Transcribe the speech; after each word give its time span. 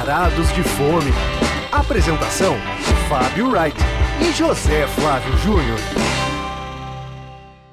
Varados 0.00 0.50
de 0.54 0.62
Fome. 0.62 1.12
Apresentação: 1.70 2.56
Fábio 3.06 3.50
Wright 3.50 3.76
e 4.26 4.32
José 4.32 4.86
Flávio 4.86 5.36
Júnior. 5.36 5.78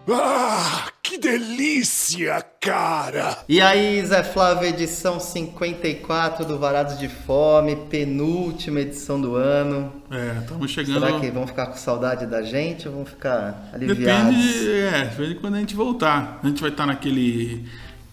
Ah, 0.09 0.87
que 1.01 1.17
delícia, 1.17 2.45
cara! 2.59 3.37
E 3.47 3.61
aí, 3.61 4.05
Zé 4.05 4.23
Flávio, 4.23 4.67
edição 4.67 5.21
54 5.21 6.43
do 6.43 6.59
Varados 6.59 6.99
de 6.99 7.07
Fome, 7.07 7.77
penúltima 7.89 8.81
edição 8.81 9.21
do 9.21 9.37
ano. 9.37 9.93
É, 10.11 10.39
estamos 10.41 10.69
chegando. 10.69 10.99
Será 10.99 11.19
que 11.21 11.31
vão 11.31 11.47
ficar 11.47 11.67
com 11.67 11.77
saudade 11.77 12.25
da 12.25 12.41
gente 12.41 12.89
ou 12.89 12.93
vão 12.93 13.05
ficar 13.05 13.69
aliviados? 13.71 14.35
Depende, 14.35 14.69
é, 14.69 15.05
depende 15.05 15.29
de 15.29 15.35
quando 15.35 15.55
a 15.55 15.59
gente 15.59 15.75
voltar. 15.75 16.41
A 16.43 16.47
gente 16.47 16.59
vai 16.59 16.71
estar 16.71 16.85
naquele 16.85 17.65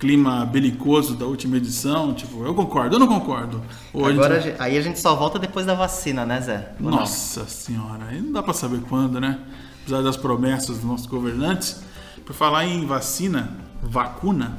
clima 0.04 0.44
belicoso 0.44 1.14
da 1.14 1.24
última 1.24 1.56
edição, 1.56 2.12
tipo, 2.12 2.44
eu 2.44 2.54
concordo, 2.54 2.96
eu 2.96 2.98
não 3.00 3.06
concordo. 3.06 3.62
Ou 3.90 4.04
Agora, 4.04 4.36
a 4.36 4.38
gente... 4.38 4.60
aí 4.60 4.76
a 4.76 4.82
gente 4.82 5.00
só 5.00 5.14
volta 5.16 5.38
depois 5.38 5.64
da 5.64 5.74
vacina, 5.74 6.26
né, 6.26 6.42
Zé? 6.42 6.72
Ou 6.78 6.90
Nossa 6.90 7.40
não? 7.40 7.48
senhora, 7.48 8.04
aí 8.10 8.20
não 8.20 8.30
dá 8.30 8.42
para 8.42 8.52
saber 8.52 8.82
quando, 8.82 9.18
né? 9.18 9.38
Apesar 9.80 10.02
das 10.02 10.18
promessas 10.18 10.76
dos 10.76 10.84
nossos 10.84 11.06
governantes. 11.06 11.82
Por 12.22 12.34
falar 12.34 12.66
em 12.66 12.84
vacina, 12.84 13.56
vacuna, 13.82 14.58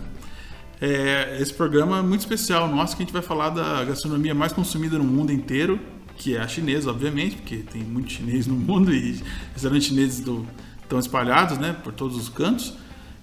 é, 0.81 1.37
esse 1.39 1.53
programa 1.53 1.99
é 1.99 2.01
muito 2.01 2.21
especial 2.21 2.67
nosso, 2.67 2.97
que 2.97 3.03
a 3.03 3.05
gente 3.05 3.13
vai 3.13 3.21
falar 3.21 3.49
da 3.51 3.85
gastronomia 3.85 4.33
mais 4.33 4.51
consumida 4.51 4.97
no 4.97 5.03
mundo 5.03 5.31
inteiro, 5.31 5.79
que 6.17 6.35
é 6.35 6.41
a 6.41 6.47
chinesa, 6.47 6.89
obviamente, 6.89 7.35
porque 7.35 7.57
tem 7.57 7.83
muito 7.83 8.11
chinês 8.11 8.47
no 8.47 8.55
mundo 8.55 8.91
e 8.91 9.21
restaurantes 9.53 9.89
chineses 9.89 10.21
do, 10.21 10.43
estão 10.81 10.97
espalhados 10.97 11.59
né, 11.59 11.75
por 11.83 11.93
todos 11.93 12.17
os 12.17 12.29
cantos. 12.29 12.73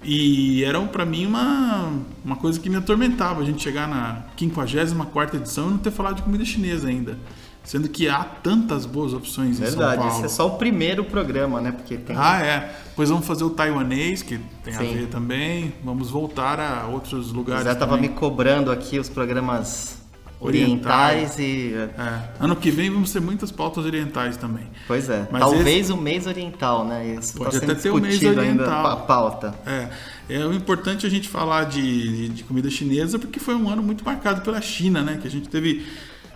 E 0.04 0.64
era 0.64 0.80
para 0.80 1.04
mim 1.04 1.26
uma, 1.26 1.92
uma 2.24 2.36
coisa 2.36 2.58
que 2.58 2.68
me 2.68 2.76
atormentava 2.76 3.40
a 3.40 3.44
gente 3.44 3.62
chegar 3.62 3.88
na 3.88 4.24
54 4.36 5.36
edição 5.36 5.68
e 5.68 5.70
não 5.70 5.78
ter 5.78 5.90
falado 5.90 6.16
de 6.16 6.22
comida 6.22 6.44
chinesa 6.44 6.88
ainda. 6.88 7.16
Sendo 7.64 7.88
que 7.88 8.08
há 8.08 8.24
tantas 8.24 8.84
boas 8.84 9.14
opções 9.14 9.60
Verdade, 9.60 9.76
em 9.76 9.78
São 9.78 9.96
Paulo. 9.96 10.16
esse 10.16 10.24
é 10.24 10.28
só 10.28 10.48
o 10.48 10.58
primeiro 10.58 11.04
programa, 11.04 11.60
né? 11.60 11.70
Porque 11.70 11.96
tem... 11.96 12.16
Ah, 12.18 12.42
é. 12.42 12.74
Pois 12.96 13.08
vamos 13.08 13.24
fazer 13.24 13.44
o 13.44 13.50
taiwanês, 13.50 14.20
que 14.20 14.40
tem 14.64 14.74
Sim. 14.74 14.90
a 14.90 14.92
ver 14.94 15.06
também. 15.06 15.72
Vamos 15.84 16.10
voltar 16.10 16.58
a 16.58 16.88
outros 16.88 17.32
lugares. 17.32 17.64
Já 17.64 17.72
estava 17.72 17.96
me 17.96 18.08
cobrando 18.08 18.72
aqui 18.72 18.98
os 18.98 19.08
programas 19.08 20.01
orientais, 20.42 21.38
orientais 21.38 21.38
e. 21.38 21.74
É. 21.74 22.28
Ano 22.40 22.56
que 22.56 22.70
vem 22.70 22.90
vamos 22.90 23.12
ter 23.12 23.20
muitas 23.20 23.50
pautas 23.50 23.84
orientais 23.84 24.36
também. 24.36 24.66
Pois 24.86 25.08
é. 25.08 25.28
Mas 25.30 25.40
Talvez 25.40 25.80
esse... 25.80 25.92
o 25.92 25.96
mês 25.96 26.26
oriental, 26.26 26.84
né? 26.84 27.14
Isso 27.14 27.36
Pode 27.36 27.58
tá 27.58 27.64
até 27.64 27.74
ter 27.74 27.90
o 27.90 28.00
mês 28.00 28.22
oriental. 28.22 28.86
a 28.86 28.96
pauta. 28.96 29.54
É. 29.66 29.88
É 30.28 30.46
o 30.46 30.52
importante 30.52 31.06
a 31.06 31.10
gente 31.10 31.28
falar 31.28 31.64
de, 31.64 32.28
de 32.30 32.44
comida 32.44 32.70
chinesa 32.70 33.18
porque 33.18 33.38
foi 33.38 33.54
um 33.54 33.68
ano 33.68 33.82
muito 33.82 34.04
marcado 34.04 34.40
pela 34.40 34.60
China, 34.60 35.02
né? 35.02 35.18
Que 35.20 35.28
a 35.28 35.30
gente 35.30 35.48
teve 35.48 35.86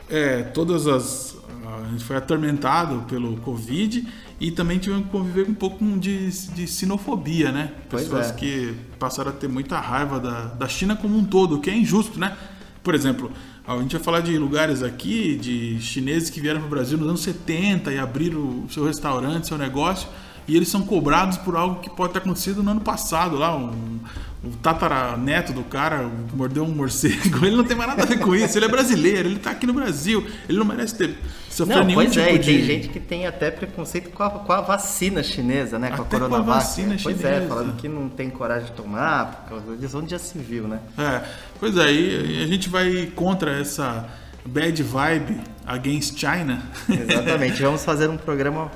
é, 0.08 0.42
todas 0.42 0.86
as. 0.86 1.36
A 1.66 1.90
gente 1.90 2.04
foi 2.04 2.16
atormentado 2.16 3.04
pelo 3.08 3.36
Covid 3.38 4.06
e 4.40 4.50
também 4.50 4.78
tivemos 4.78 5.06
que 5.06 5.10
conviver 5.10 5.48
um 5.48 5.54
pouco 5.54 5.84
de, 5.98 6.30
de 6.30 6.66
sinofobia, 6.66 7.50
né? 7.50 7.72
Pessoas 7.88 8.30
é. 8.30 8.32
que 8.34 8.74
passaram 8.98 9.30
a 9.30 9.32
ter 9.32 9.48
muita 9.48 9.80
raiva 9.80 10.20
da, 10.20 10.44
da 10.46 10.68
China 10.68 10.94
como 10.94 11.16
um 11.16 11.24
todo, 11.24 11.56
o 11.56 11.60
que 11.60 11.70
é 11.70 11.76
injusto, 11.76 12.18
né? 12.18 12.36
Por 12.82 12.94
exemplo, 12.94 13.32
a 13.66 13.76
gente 13.78 13.96
vai 13.96 14.02
falar 14.02 14.20
de 14.20 14.38
lugares 14.38 14.82
aqui, 14.82 15.36
de 15.36 15.80
chineses 15.80 16.30
que 16.30 16.40
vieram 16.40 16.60
para 16.60 16.68
o 16.68 16.70
Brasil 16.70 16.96
nos 16.96 17.08
anos 17.08 17.20
70 17.22 17.92
e 17.92 17.98
abriram 17.98 18.64
o 18.64 18.66
seu 18.70 18.84
restaurante, 18.84 19.48
seu 19.48 19.58
negócio, 19.58 20.08
e 20.48 20.56
eles 20.56 20.68
são 20.68 20.82
cobrados 20.82 21.36
por 21.38 21.56
algo 21.56 21.80
que 21.80 21.90
pode 21.90 22.12
ter 22.12 22.20
acontecido 22.20 22.62
no 22.62 22.70
ano 22.70 22.80
passado, 22.80 23.36
lá, 23.36 23.56
um, 23.56 23.98
o 24.46 24.50
tataraneto 24.62 25.52
do 25.52 25.64
cara 25.64 26.08
mordeu 26.34 26.64
um 26.64 26.68
morcego. 26.68 27.44
Ele 27.44 27.56
não 27.56 27.64
tem 27.64 27.76
mais 27.76 27.90
nada 27.90 28.02
a 28.04 28.06
ver 28.06 28.18
com 28.20 28.34
isso. 28.34 28.56
Ele 28.56 28.66
é 28.66 28.68
brasileiro, 28.68 29.28
ele 29.28 29.38
tá 29.38 29.50
aqui 29.50 29.66
no 29.66 29.72
Brasil. 29.72 30.24
Ele 30.48 30.58
não 30.58 30.64
merece 30.64 30.94
ter 30.94 31.16
sofrido 31.50 31.82
nenhum 31.84 31.94
pois 31.94 32.12
tipo 32.12 32.24
é, 32.24 32.38
de... 32.38 32.52
tem 32.52 32.64
gente 32.64 32.88
que 32.88 33.00
tem 33.00 33.26
até 33.26 33.50
preconceito 33.50 34.10
com 34.10 34.22
a, 34.22 34.30
com 34.30 34.52
a 34.52 34.60
vacina 34.60 35.22
chinesa, 35.22 35.78
né? 35.78 35.90
Com 35.90 36.02
até 36.02 36.16
a 36.16 36.20
Coronavac. 36.20 36.44
Com 36.44 36.50
a 36.50 36.54
vacina 36.54 36.96
pois 37.02 37.16
chinesa. 37.16 37.44
é, 37.44 37.46
falando 37.48 37.76
que 37.76 37.88
não 37.88 38.08
tem 38.08 38.30
coragem 38.30 38.66
de 38.66 38.72
tomar, 38.72 39.26
por 39.26 39.48
causa 39.48 39.76
disso, 39.76 39.98
onde 39.98 40.10
já 40.10 40.18
se 40.18 40.38
viu, 40.38 40.68
né? 40.68 40.78
É, 40.96 41.22
pois 41.58 41.76
é, 41.76 41.92
e 41.92 42.42
a 42.44 42.46
gente 42.46 42.68
vai 42.68 43.10
contra 43.14 43.58
essa 43.58 44.08
bad 44.44 44.80
vibe 44.80 45.40
against 45.66 46.16
China. 46.18 46.62
Exatamente, 46.88 47.60
vamos 47.62 47.84
fazer 47.84 48.08
um 48.08 48.16
programa 48.16 48.70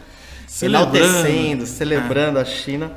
celebrando, 0.51 0.97
enaltecendo, 0.97 1.67
celebrando 1.67 2.39
é. 2.39 2.43
a 2.43 2.45
China. 2.45 2.93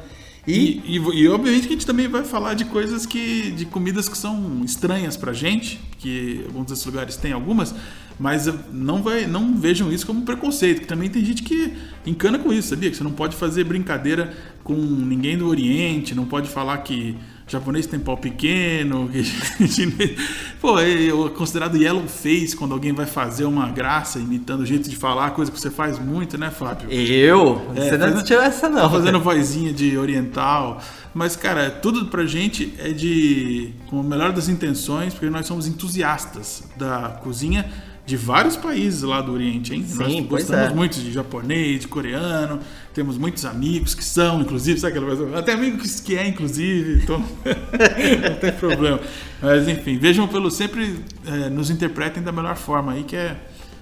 E, 0.45 0.81
e, 0.83 0.95
e, 0.95 1.27
obviamente 1.29 1.67
que 1.67 1.69
a 1.69 1.77
gente 1.77 1.85
também 1.85 2.07
vai 2.07 2.23
falar 2.25 2.53
de 2.55 2.65
coisas 2.65 3.05
que. 3.05 3.51
de 3.51 3.65
comidas 3.65 4.09
que 4.09 4.17
são 4.17 4.61
estranhas 4.65 5.15
pra 5.15 5.31
gente, 5.31 5.79
que 5.99 6.43
alguns 6.47 6.65
desses 6.65 6.85
lugares 6.85 7.15
têm 7.15 7.31
algumas, 7.31 7.73
mas 8.19 8.49
não, 8.71 9.01
vai, 9.01 9.25
não 9.25 9.55
vejam 9.55 9.91
isso 9.91 10.05
como 10.05 10.23
preconceito, 10.23 10.81
que 10.81 10.87
também 10.87 11.09
tem 11.09 11.23
gente 11.23 11.43
que 11.43 11.73
encana 12.05 12.39
com 12.39 12.51
isso, 12.51 12.69
sabia? 12.69 12.89
Que 12.89 12.97
você 12.97 13.03
não 13.03 13.13
pode 13.13 13.35
fazer 13.37 13.63
brincadeira 13.63 14.33
com 14.63 14.73
ninguém 14.75 15.37
do 15.37 15.47
Oriente, 15.47 16.13
não 16.13 16.25
pode 16.25 16.49
falar 16.49 16.79
que 16.79 17.15
japonês 17.47 17.85
tem 17.85 17.99
pau 17.99 18.17
pequeno, 18.17 19.09
chinês... 19.67 20.19
Pô, 20.61 20.79
é 20.79 21.11
considerado 21.35 21.77
yellow 21.77 22.07
face 22.07 22.55
quando 22.55 22.73
alguém 22.73 22.93
vai 22.93 23.05
fazer 23.05 23.45
uma 23.45 23.69
graça 23.69 24.19
imitando 24.19 24.61
o 24.61 24.65
jeito 24.65 24.89
de 24.89 24.95
falar, 24.95 25.31
coisa 25.31 25.51
que 25.51 25.59
você 25.59 25.69
faz 25.69 25.99
muito, 25.99 26.37
né, 26.37 26.49
Fábio? 26.49 26.89
Eu? 26.91 27.61
É, 27.75 27.89
você 27.89 27.97
não 27.97 28.23
tirou 28.23 28.43
essa 28.43 28.69
não. 28.69 28.81
Tá 28.81 28.89
fazendo 28.89 29.19
vozinha 29.19 29.73
de 29.73 29.97
oriental. 29.97 30.79
Mas, 31.13 31.35
cara, 31.35 31.69
tudo 31.69 32.05
pra 32.05 32.25
gente 32.25 32.73
é 32.79 32.89
de... 32.89 33.71
com 33.87 33.99
a 33.99 34.03
melhor 34.03 34.31
das 34.31 34.49
intenções, 34.49 35.13
porque 35.13 35.29
nós 35.29 35.45
somos 35.45 35.67
entusiastas 35.67 36.63
da 36.75 37.19
cozinha 37.21 37.69
de 38.05 38.17
vários 38.17 38.57
países 38.57 39.01
lá 39.01 39.21
do 39.21 39.31
Oriente, 39.31 39.73
hein? 39.73 39.83
Sim, 39.87 40.21
Nós 40.21 40.27
gostamos 40.27 40.71
é. 40.71 40.73
muito 40.73 40.99
de 40.99 41.11
japonês, 41.11 41.79
de 41.79 41.87
coreano, 41.87 42.59
temos 42.93 43.17
muitos 43.17 43.45
amigos 43.45 43.95
que 43.95 44.03
são, 44.03 44.41
inclusive, 44.41 44.79
sabe 44.79 44.97
aquela 44.97 45.15
coisa? 45.15 45.39
Até 45.39 45.53
amigos 45.53 46.01
que 46.01 46.17
é, 46.17 46.27
inclusive, 46.27 47.01
então 47.01 47.19
não 48.29 48.35
tem 48.39 48.51
problema. 48.51 48.99
Mas 49.41 49.67
enfim, 49.67 49.97
vejam 49.97 50.27
pelo 50.27 50.51
sempre 50.51 50.99
é, 51.25 51.49
nos 51.49 51.69
interpretem 51.69 52.21
da 52.21 52.31
melhor 52.31 52.57
forma 52.57 52.91
aí, 52.91 53.03
que 53.03 53.15
é 53.15 53.37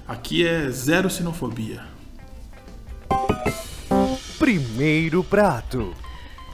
aqui 0.07 0.45
é 0.45 0.69
zero 0.69 1.09
sinofobia. 1.09 1.81
Primeiro 4.37 5.23
prato. 5.23 5.93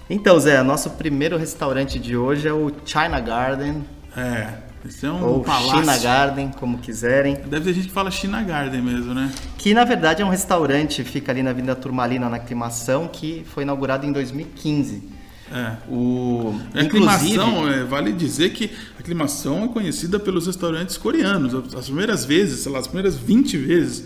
Então, 0.10 0.40
Zé, 0.40 0.64
nosso 0.64 0.92
primeiro 0.92 1.38
restaurante 1.38 2.00
de 2.00 2.16
hoje 2.16 2.48
é 2.48 2.54
o 2.54 2.72
China 2.86 3.20
Garden. 3.20 3.84
É. 4.16 4.67
Esse 4.86 5.06
é 5.06 5.12
um 5.12 5.24
Ou 5.24 5.44
palácio. 5.44 5.80
China 5.80 5.98
Garden, 5.98 6.52
como 6.60 6.78
quiserem. 6.78 7.36
Deve 7.36 7.66
ter 7.66 7.74
gente 7.74 7.88
que 7.88 7.94
fala 7.94 8.12
China 8.12 8.42
Garden 8.42 8.82
mesmo, 8.82 9.14
né? 9.14 9.32
Que 9.58 9.74
na 9.74 9.84
verdade 9.84 10.22
é 10.22 10.26
um 10.26 10.30
restaurante, 10.30 11.04
fica 11.04 11.32
ali 11.32 11.44
na 11.44 11.50
Avenida 11.50 11.76
Turmalina, 11.76 12.30
na 12.30 12.38
Aclimação, 12.38 13.08
que 13.08 13.44
foi 13.54 13.64
inaugurado 13.64 14.06
em 14.06 14.12
2015. 14.12 15.18
É. 15.52 15.78
O... 15.90 16.60
A 16.74 16.82
aclimação, 16.82 17.70
é, 17.70 17.84
vale 17.84 18.12
dizer 18.12 18.50
que 18.52 18.72
a 18.98 19.00
aclimação 19.00 19.64
é 19.64 19.68
conhecida 19.70 20.20
pelos 20.20 20.46
restaurantes 20.46 20.98
coreanos. 20.98 21.54
As 21.74 21.86
primeiras 21.86 22.26
vezes, 22.26 22.62
sei 22.62 22.72
lá, 22.72 22.80
as 22.80 22.88
primeiras 22.88 23.16
20 23.16 23.58
vezes 23.58 24.06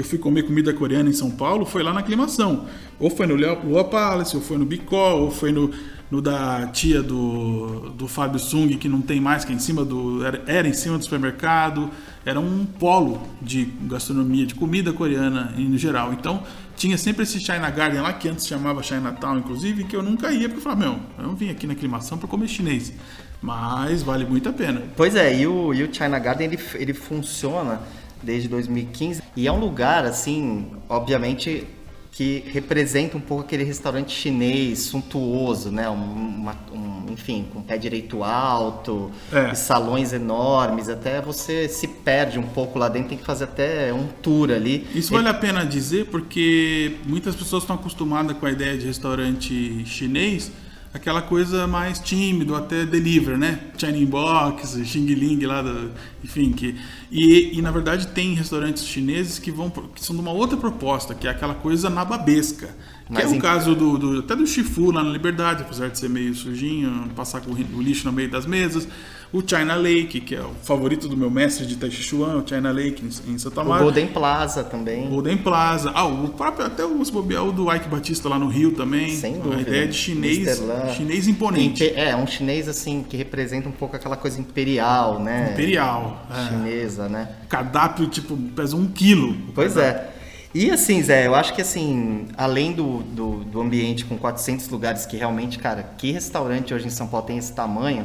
que 0.00 0.06
eu 0.06 0.08
fui 0.08 0.18
comer 0.18 0.44
comida 0.44 0.72
coreana 0.72 1.10
em 1.10 1.12
São 1.12 1.30
Paulo 1.30 1.66
foi 1.66 1.82
lá 1.82 1.92
na 1.92 2.00
aclimação. 2.00 2.66
Ou 2.98 3.10
foi 3.10 3.26
no 3.26 3.34
Lua 3.34 3.84
Palace, 3.84 4.34
ou 4.34 4.42
foi 4.42 4.56
no 4.56 4.64
Bicó, 4.64 5.14
ou 5.16 5.30
foi 5.30 5.52
no 5.52 5.70
no 6.10 6.20
da 6.20 6.66
tia 6.66 7.00
do, 7.00 7.90
do 7.90 8.08
Fábio 8.08 8.40
Sung, 8.40 8.76
que 8.76 8.88
não 8.88 9.00
tem 9.00 9.20
mais, 9.20 9.44
que 9.44 9.52
é 9.52 9.54
em 9.54 9.60
cima 9.60 9.84
do. 9.84 10.24
Era, 10.24 10.42
era, 10.44 10.66
em 10.66 10.72
cima 10.72 10.98
do 10.98 11.04
supermercado, 11.04 11.88
era 12.26 12.40
um 12.40 12.64
polo 12.64 13.22
de 13.40 13.66
gastronomia, 13.82 14.44
de 14.44 14.56
comida 14.56 14.92
coreana 14.92 15.54
em 15.56 15.78
geral. 15.78 16.12
Então 16.12 16.42
tinha 16.74 16.98
sempre 16.98 17.22
esse 17.22 17.38
China 17.38 17.70
Garden 17.70 18.00
lá, 18.00 18.12
que 18.12 18.28
antes 18.28 18.44
chamava 18.44 18.82
Chinatown, 18.82 19.38
inclusive, 19.38 19.84
que 19.84 19.94
eu 19.94 20.02
nunca 20.02 20.32
ia, 20.32 20.48
porque 20.48 20.58
eu 20.58 20.62
falava, 20.62 20.80
meu, 20.80 20.98
eu 21.16 21.24
não 21.28 21.36
vim 21.36 21.48
aqui 21.48 21.64
na 21.64 21.74
aclimação 21.74 22.18
para 22.18 22.26
comer 22.26 22.48
chinês. 22.48 22.92
Mas 23.40 24.02
vale 24.02 24.24
muito 24.24 24.48
a 24.48 24.52
pena. 24.52 24.82
Pois 24.96 25.14
é, 25.14 25.38
e 25.38 25.46
o, 25.46 25.72
e 25.72 25.84
o 25.84 25.94
China 25.94 26.18
Garden 26.18 26.48
ele, 26.48 26.58
ele 26.74 26.92
funciona 26.92 27.80
desde 28.22 28.48
2015 28.48 29.22
e 29.36 29.46
é 29.46 29.52
um 29.52 29.58
lugar 29.58 30.04
assim, 30.04 30.68
obviamente 30.88 31.66
que 32.12 32.44
representa 32.52 33.16
um 33.16 33.20
pouco 33.20 33.44
aquele 33.44 33.62
restaurante 33.62 34.12
chinês 34.12 34.80
suntuoso, 34.80 35.70
né? 35.70 35.88
Um, 35.88 35.94
uma, 35.94 36.56
um, 36.72 37.06
enfim, 37.10 37.46
com 37.52 37.62
pé 37.62 37.78
direito 37.78 38.24
alto, 38.24 39.10
é. 39.32 39.54
salões 39.54 40.12
enormes, 40.12 40.88
até 40.88 41.20
você 41.20 41.68
se 41.68 41.86
perde 41.86 42.38
um 42.38 42.46
pouco 42.48 42.78
lá 42.78 42.88
dentro, 42.88 43.10
tem 43.10 43.18
que 43.18 43.24
fazer 43.24 43.44
até 43.44 43.92
um 43.92 44.06
tour 44.20 44.50
ali. 44.50 44.86
Isso 44.94 45.12
vale 45.12 45.28
a 45.28 45.34
pena 45.34 45.64
dizer 45.64 46.06
porque 46.06 46.96
muitas 47.06 47.36
pessoas 47.36 47.62
estão 47.62 47.76
acostumadas 47.76 48.36
com 48.36 48.46
a 48.46 48.50
ideia 48.50 48.76
de 48.76 48.86
restaurante 48.86 49.84
chinês 49.86 50.50
aquela 50.92 51.22
coisa 51.22 51.66
mais 51.66 51.98
tímido, 51.98 52.54
até 52.54 52.84
deliver, 52.84 53.38
né? 53.38 53.60
China 53.78 54.06
Box, 54.06 54.84
Xing 54.84 55.06
Ling 55.06 55.44
lá, 55.46 55.62
do, 55.62 55.92
enfim, 56.24 56.52
que 56.52 56.74
e, 57.10 57.56
e, 57.58 57.62
na 57.62 57.70
verdade 57.70 58.08
tem 58.08 58.34
restaurantes 58.34 58.84
chineses 58.86 59.38
que 59.38 59.50
vão 59.50 59.70
que 59.70 60.04
são 60.04 60.14
de 60.16 60.20
uma 60.22 60.32
outra 60.32 60.56
proposta, 60.56 61.14
que 61.14 61.26
é 61.26 61.30
aquela 61.30 61.54
coisa 61.54 61.88
nababesca. 61.90 62.74
Que 63.12 63.22
é 63.22 63.26
o 63.26 63.36
caso 63.38 63.74
do, 63.74 63.98
do- 63.98 64.18
até 64.20 64.36
do 64.36 64.46
Shifu 64.46 64.92
lá 64.92 65.02
na 65.02 65.10
Liberdade, 65.10 65.62
apesar 65.62 65.88
de 65.88 65.98
ser 65.98 66.08
meio 66.08 66.32
sujinho, 66.32 67.10
passar 67.16 67.42
o 67.48 67.82
lixo 67.82 68.06
no 68.06 68.12
meio 68.12 68.30
das 68.30 68.46
mesas. 68.46 68.86
O 69.32 69.40
China 69.46 69.76
Lake, 69.76 70.20
que 70.20 70.34
é 70.34 70.40
o 70.40 70.50
favorito 70.64 71.06
do 71.06 71.16
meu 71.16 71.30
mestre 71.30 71.64
de 71.64 71.76
Tai 71.76 71.88
Chi 71.88 72.02
Chuan, 72.02 72.42
o 72.42 72.48
China 72.48 72.72
Lake 72.72 73.00
em, 73.04 73.32
em 73.32 73.38
Santa 73.38 73.60
O 73.62 73.64
Maria. 73.68 73.84
Golden 73.84 74.06
Plaza 74.08 74.64
também. 74.64 75.08
Golden 75.08 75.36
Plaza. 75.36 75.92
Ah, 75.94 76.04
o 76.04 76.30
próprio, 76.30 76.66
até 76.66 76.84
o 76.84 76.98
bobear, 77.12 77.44
o 77.46 77.52
do 77.52 77.72
Ike 77.72 77.88
Batista 77.88 78.28
lá 78.28 78.38
no 78.40 78.48
Rio 78.48 78.72
também. 78.72 79.14
Sem 79.16 79.36
A 79.36 79.38
dúvida. 79.38 79.62
ideia 79.62 79.86
de 79.86 79.94
chinês, 79.94 80.60
chinês 80.96 81.28
imponente. 81.28 81.84
Impe- 81.84 81.94
É, 81.96 82.16
um 82.16 82.26
chinês 82.26 82.66
assim 82.66 83.04
que 83.08 83.16
representa 83.16 83.68
um 83.68 83.72
pouco 83.72 83.94
aquela 83.94 84.16
coisa 84.16 84.40
imperial, 84.40 85.20
né? 85.20 85.50
Imperial. 85.52 86.26
é. 86.28 86.48
Chinesa, 86.48 87.08
né? 87.08 87.28
Cardápio, 87.48 88.08
tipo, 88.08 88.36
pesa 88.36 88.74
um 88.74 88.88
quilo. 88.88 89.36
Pois 89.54 89.76
é. 89.76 90.10
E 90.52 90.72
assim, 90.72 91.00
Zé, 91.00 91.28
eu 91.28 91.36
acho 91.36 91.54
que 91.54 91.62
assim, 91.62 92.26
além 92.36 92.72
do, 92.72 92.98
do, 93.04 93.44
do 93.44 93.60
ambiente 93.60 94.04
com 94.04 94.18
400 94.18 94.68
lugares, 94.68 95.06
que 95.06 95.16
realmente, 95.16 95.56
cara, 95.60 95.84
que 95.96 96.10
restaurante 96.10 96.74
hoje 96.74 96.88
em 96.88 96.90
São 96.90 97.06
Paulo 97.06 97.24
tem 97.24 97.38
esse 97.38 97.52
tamanho, 97.54 98.04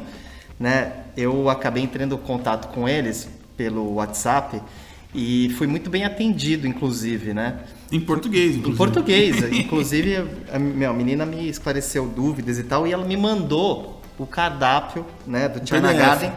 né? 0.60 0.92
Eu 1.16 1.50
acabei 1.50 1.84
entrando 1.84 2.16
em 2.16 2.18
contato 2.18 2.74
com 2.74 2.88
eles 2.88 3.28
pelo 3.58 3.96
WhatsApp 3.96 4.62
e 5.14 5.50
fui 5.58 5.66
muito 5.66 5.90
bem 5.90 6.04
atendido, 6.04 6.68
inclusive, 6.68 7.34
né? 7.34 7.60
Em 7.92 8.00
português, 8.00 8.56
Em 8.56 8.60
inclusive. 8.60 8.78
português. 8.78 9.44
Inclusive, 9.54 10.28
a, 10.52 10.60
meu, 10.60 10.90
a 10.90 10.94
menina 10.94 11.26
me 11.26 11.48
esclareceu 11.48 12.06
dúvidas 12.08 12.58
e 12.58 12.64
tal, 12.64 12.86
e 12.86 12.92
ela 12.92 13.06
me 13.06 13.16
mandou 13.16 14.02
o 14.18 14.26
cardápio 14.26 15.06
né, 15.26 15.48
do 15.48 15.66
China. 15.66 15.94
Garden 15.94 16.32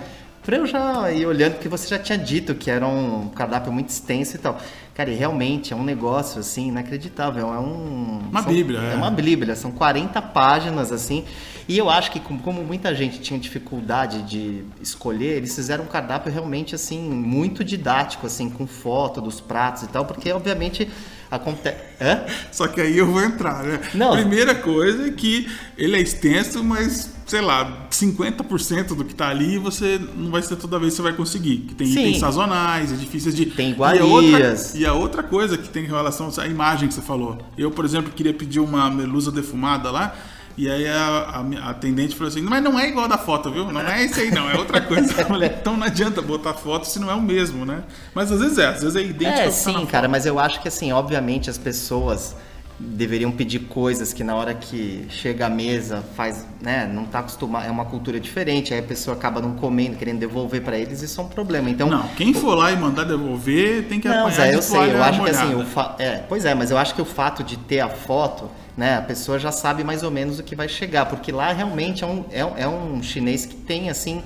pra 0.49 0.57
eu 0.57 0.65
já 0.67 1.13
ir 1.13 1.27
olhando, 1.27 1.57
porque 1.57 1.69
você 1.69 1.87
já 1.87 1.99
tinha 1.99 2.17
dito 2.17 2.55
que 2.55 2.71
era 2.71 2.87
um 2.87 3.29
cardápio 3.29 3.71
muito 3.71 3.91
extenso 3.91 4.35
e 4.37 4.39
tal. 4.39 4.59
Cara, 4.95 5.11
e 5.11 5.15
realmente 5.15 5.75
é 5.75 5.77
um 5.77 5.85
negócio, 5.85 6.41
assim, 6.41 6.69
inacreditável. 6.69 7.53
É 7.53 7.59
um... 7.59 8.21
Uma 8.31 8.43
são- 8.43 8.51
bíblia, 8.51 8.79
É 8.81 8.93
é. 8.93 8.97
uma 8.97 9.11
bíblia. 9.11 9.55
São 9.55 9.71
40 9.71 10.23
páginas, 10.23 10.91
assim. 10.91 11.27
E 11.69 11.77
eu 11.77 11.91
acho 11.91 12.11
que, 12.11 12.19
como, 12.19 12.41
como 12.41 12.63
muita 12.65 12.95
gente 12.95 13.21
tinha 13.21 13.39
dificuldade 13.39 14.23
de 14.23 14.65
escolher, 14.81 15.37
eles 15.37 15.55
fizeram 15.55 15.85
um 15.85 15.87
cardápio 15.87 16.33
realmente, 16.33 16.75
assim, 16.75 16.99
muito 16.99 17.63
didático, 17.63 18.27
assim, 18.27 18.49
com 18.49 18.67
foto 18.67 19.21
dos 19.21 19.43
pratos 19.43 19.83
e 19.83 19.89
tal, 19.89 20.07
porque, 20.07 20.33
obviamente, 20.33 20.89
acontece... 21.31 21.77
Hã? 22.01 22.21
Só 22.53 22.67
que 22.69 22.81
aí 22.81 22.97
eu 22.97 23.07
vou 23.07 23.23
entrar, 23.23 23.63
né? 23.65 23.81
Não. 23.95 24.13
Primeira 24.13 24.55
coisa 24.55 25.09
é 25.09 25.11
que 25.11 25.49
ele 25.77 25.97
é 25.97 26.01
extenso, 26.01 26.63
mas, 26.63 27.11
sei 27.27 27.41
lá, 27.41 27.87
50% 27.91 28.95
do 28.95 29.05
que 29.05 29.15
tá 29.15 29.29
ali 29.29 29.59
você 29.59 30.01
não 30.17 30.31
vai 30.31 30.43
ser 30.43 30.57
toda 30.57 30.79
vez 30.79 30.93
que 30.93 30.97
você 30.99 31.03
vai 31.03 31.13
conseguir. 31.13 31.59
Que 31.59 31.75
tem 31.75 31.87
Sim. 31.89 32.01
itens 32.01 32.19
sazonais, 32.21 32.93
é 32.93 32.97
difícil 32.97 33.33
de. 33.33 33.47
Tem 33.47 33.71
E 33.71 33.83
a 33.83 34.05
outra, 34.05 34.29
iguarias. 34.29 34.75
e 34.75 34.87
a 34.87 34.93
outra 34.93 35.23
coisa 35.23 35.59
que 35.59 35.69
tem 35.69 35.85
em 35.85 35.89
relação 35.89 36.31
à 36.39 36.47
imagem 36.47 36.89
que 36.89 36.95
você 36.95 37.03
falou. 37.03 37.39
Eu, 37.57 37.71
por 37.71 37.85
exemplo, 37.85 38.13
queria 38.15 38.33
pedir 38.35 38.61
uma 38.61 38.89
melusa 38.91 39.31
defumada 39.33 39.91
lá. 39.91 40.15
E 40.59 40.69
aí 40.69 40.89
a, 40.89 41.45
a, 41.63 41.71
atendente 41.71 42.17
falou 42.17 42.29
assim, 42.29 42.43
mas 42.43 42.61
não 42.61 42.77
é 42.77 42.89
igual 42.89 43.07
da 43.07 43.17
foto, 43.17 43.49
viu? 43.49 43.71
Não 43.71 43.81
é 43.81 44.05
esse 44.05 44.23
aí 44.23 44.31
não, 44.33 44.51
é 44.51 44.59
outra 44.59 44.81
coisa. 44.81 45.15
Então 45.61 45.77
não 45.77 45.87
adianta 45.87 46.21
botar 46.21 46.53
foto 46.55 46.85
se 46.85 46.99
não 46.99 47.09
é 47.09 47.15
o 47.15 47.23
mesmo, 47.23 47.65
né? 47.65 47.85
Mas 48.13 48.33
às 48.33 48.41
vezes 48.41 48.59
é, 48.59 48.67
às 48.67 48.83
vezes 48.83 48.97
é 48.97 49.03
idêntico 49.03 49.39
É, 49.39 49.45
tá 49.45 49.51
sim, 49.53 49.87
cara, 49.87 50.09
mas 50.09 50.27
eu 50.27 50.39
acho 50.39 50.61
que 50.61 50.67
assim, 50.67 50.91
obviamente 50.91 51.49
as 51.49 51.57
pessoas 51.57 52.35
deveriam 52.79 53.33
pedir 53.33 53.61
coisas 53.61 54.13
que 54.13 54.23
na 54.23 54.37
hora 54.37 54.55
que 54.55 55.05
chega 55.09 55.47
à 55.47 55.51
mesa 55.51 56.05
faz, 56.15 56.47
né, 56.61 56.89
não 56.93 57.05
tá 57.05 57.19
acostumado, 57.19 57.67
é 57.67 57.71
uma 57.71 57.85
cultura 57.85 58.21
diferente, 58.21 58.73
aí 58.73 58.79
a 58.79 58.85
pessoa 58.85 59.17
acaba 59.17 59.41
não 59.41 59.57
comendo, 59.57 59.97
querendo 59.97 60.21
devolver 60.21 60.63
pra 60.63 60.79
eles, 60.79 61.03
isso 61.03 61.21
é 61.21 61.25
um 61.25 61.29
problema. 61.29 61.69
Então, 61.69 61.89
Não, 61.89 62.07
quem 62.17 62.33
for 62.33 62.55
lá 62.55 62.71
e 62.71 62.77
mandar 62.77 63.03
devolver 63.05 63.87
tem 63.89 63.99
que 63.99 64.07
não, 64.07 64.29
apanhar 64.29 64.51
Zé, 64.51 64.55
eu 64.55 64.63
sei, 64.63 64.93
eu 64.93 65.03
acho 65.03 65.25
que 65.25 65.31
assim, 65.31 65.65
fa... 65.65 65.97
é, 65.99 66.19
pois 66.29 66.45
é, 66.45 66.55
mas 66.55 66.71
eu 66.71 66.79
acho 66.79 66.95
que 66.95 67.03
o 67.03 67.05
fato 67.05 67.43
de 67.43 67.57
ter 67.57 67.81
a 67.81 67.89
foto, 67.89 68.49
né, 68.77 68.97
a 68.97 69.03
pessoa 69.03 69.41
já 69.41 69.51
sabe 69.51 69.83
mais 69.83 70.05
ou 70.05 70.11
menos 70.11 70.39
o 70.39 70.45
que 70.45 70.55
vai 70.55 70.69
chegar, 70.69 71.07
porque 71.07 71.33
lá 71.33 71.53
realmente 71.53 72.05
é 72.05 72.07
um, 72.07 72.25
é, 72.31 72.63
é 72.63 72.69
um 72.69 73.03
chinês 73.03 73.45
que 73.45 73.57
tem 73.57 73.91
assim 73.91 74.23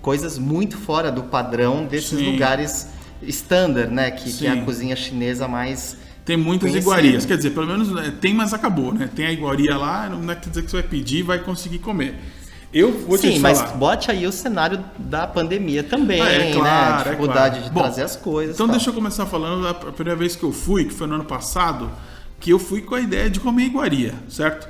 coisas 0.00 0.38
muito 0.38 0.78
fora 0.78 1.10
do 1.10 1.24
padrão 1.24 1.84
desses 1.84 2.16
Sim. 2.16 2.30
lugares 2.30 2.88
standard, 3.22 3.92
né, 3.92 4.12
que, 4.12 4.32
que 4.32 4.46
é 4.46 4.50
a 4.50 4.62
cozinha 4.62 4.94
chinesa 4.94 5.48
mais 5.48 5.96
Tem 6.26 6.36
muitas 6.36 6.68
conhecendo. 6.70 6.82
iguarias, 6.92 7.24
quer 7.24 7.36
dizer, 7.38 7.50
pelo 7.50 7.66
menos 7.68 7.88
né, 7.90 8.12
tem, 8.20 8.34
mas 8.34 8.52
acabou, 8.52 8.92
né? 8.92 9.08
Tem 9.14 9.24
a 9.26 9.32
iguaria 9.32 9.76
lá, 9.78 10.08
não 10.10 10.30
é 10.30 10.34
quer 10.34 10.48
dizer 10.50 10.62
que 10.64 10.70
você 10.70 10.78
vai 10.82 10.86
pedir 10.88 11.18
e 11.20 11.22
vai 11.22 11.38
conseguir 11.38 11.78
comer. 11.78 12.16
Eu 12.74 12.92
vou 12.92 13.16
Sim, 13.16 13.34
te 13.34 13.38
mas 13.38 13.58
falar. 13.60 13.76
bote 13.76 14.10
aí 14.10 14.26
o 14.26 14.32
cenário 14.32 14.84
da 14.98 15.26
pandemia 15.26 15.82
também, 15.84 16.20
Ah, 16.20 16.28
é 16.28 16.38
né? 16.40 16.52
claro, 16.52 16.94
A 16.96 17.00
é 17.00 17.04
dificuldade 17.04 17.54
claro. 17.54 17.64
de 17.64 17.70
Bom, 17.70 17.80
trazer 17.80 18.02
as 18.02 18.16
coisas. 18.16 18.54
Então 18.56 18.66
tal. 18.66 18.74
deixa 18.76 18.90
eu 18.90 18.94
começar 18.94 19.24
falando 19.24 19.62
da 19.62 19.72
primeira 19.72 20.18
vez 20.18 20.34
que 20.36 20.42
eu 20.42 20.52
fui, 20.52 20.84
que 20.84 20.92
foi 20.92 21.06
no 21.06 21.14
ano 21.14 21.24
passado, 21.24 21.90
que 22.40 22.50
eu 22.52 22.58
fui 22.58 22.82
com 22.82 22.96
a 22.96 23.00
ideia 23.00 23.30
de 23.30 23.38
comer 23.40 23.64
iguaria, 23.64 24.12
certo? 24.28 24.68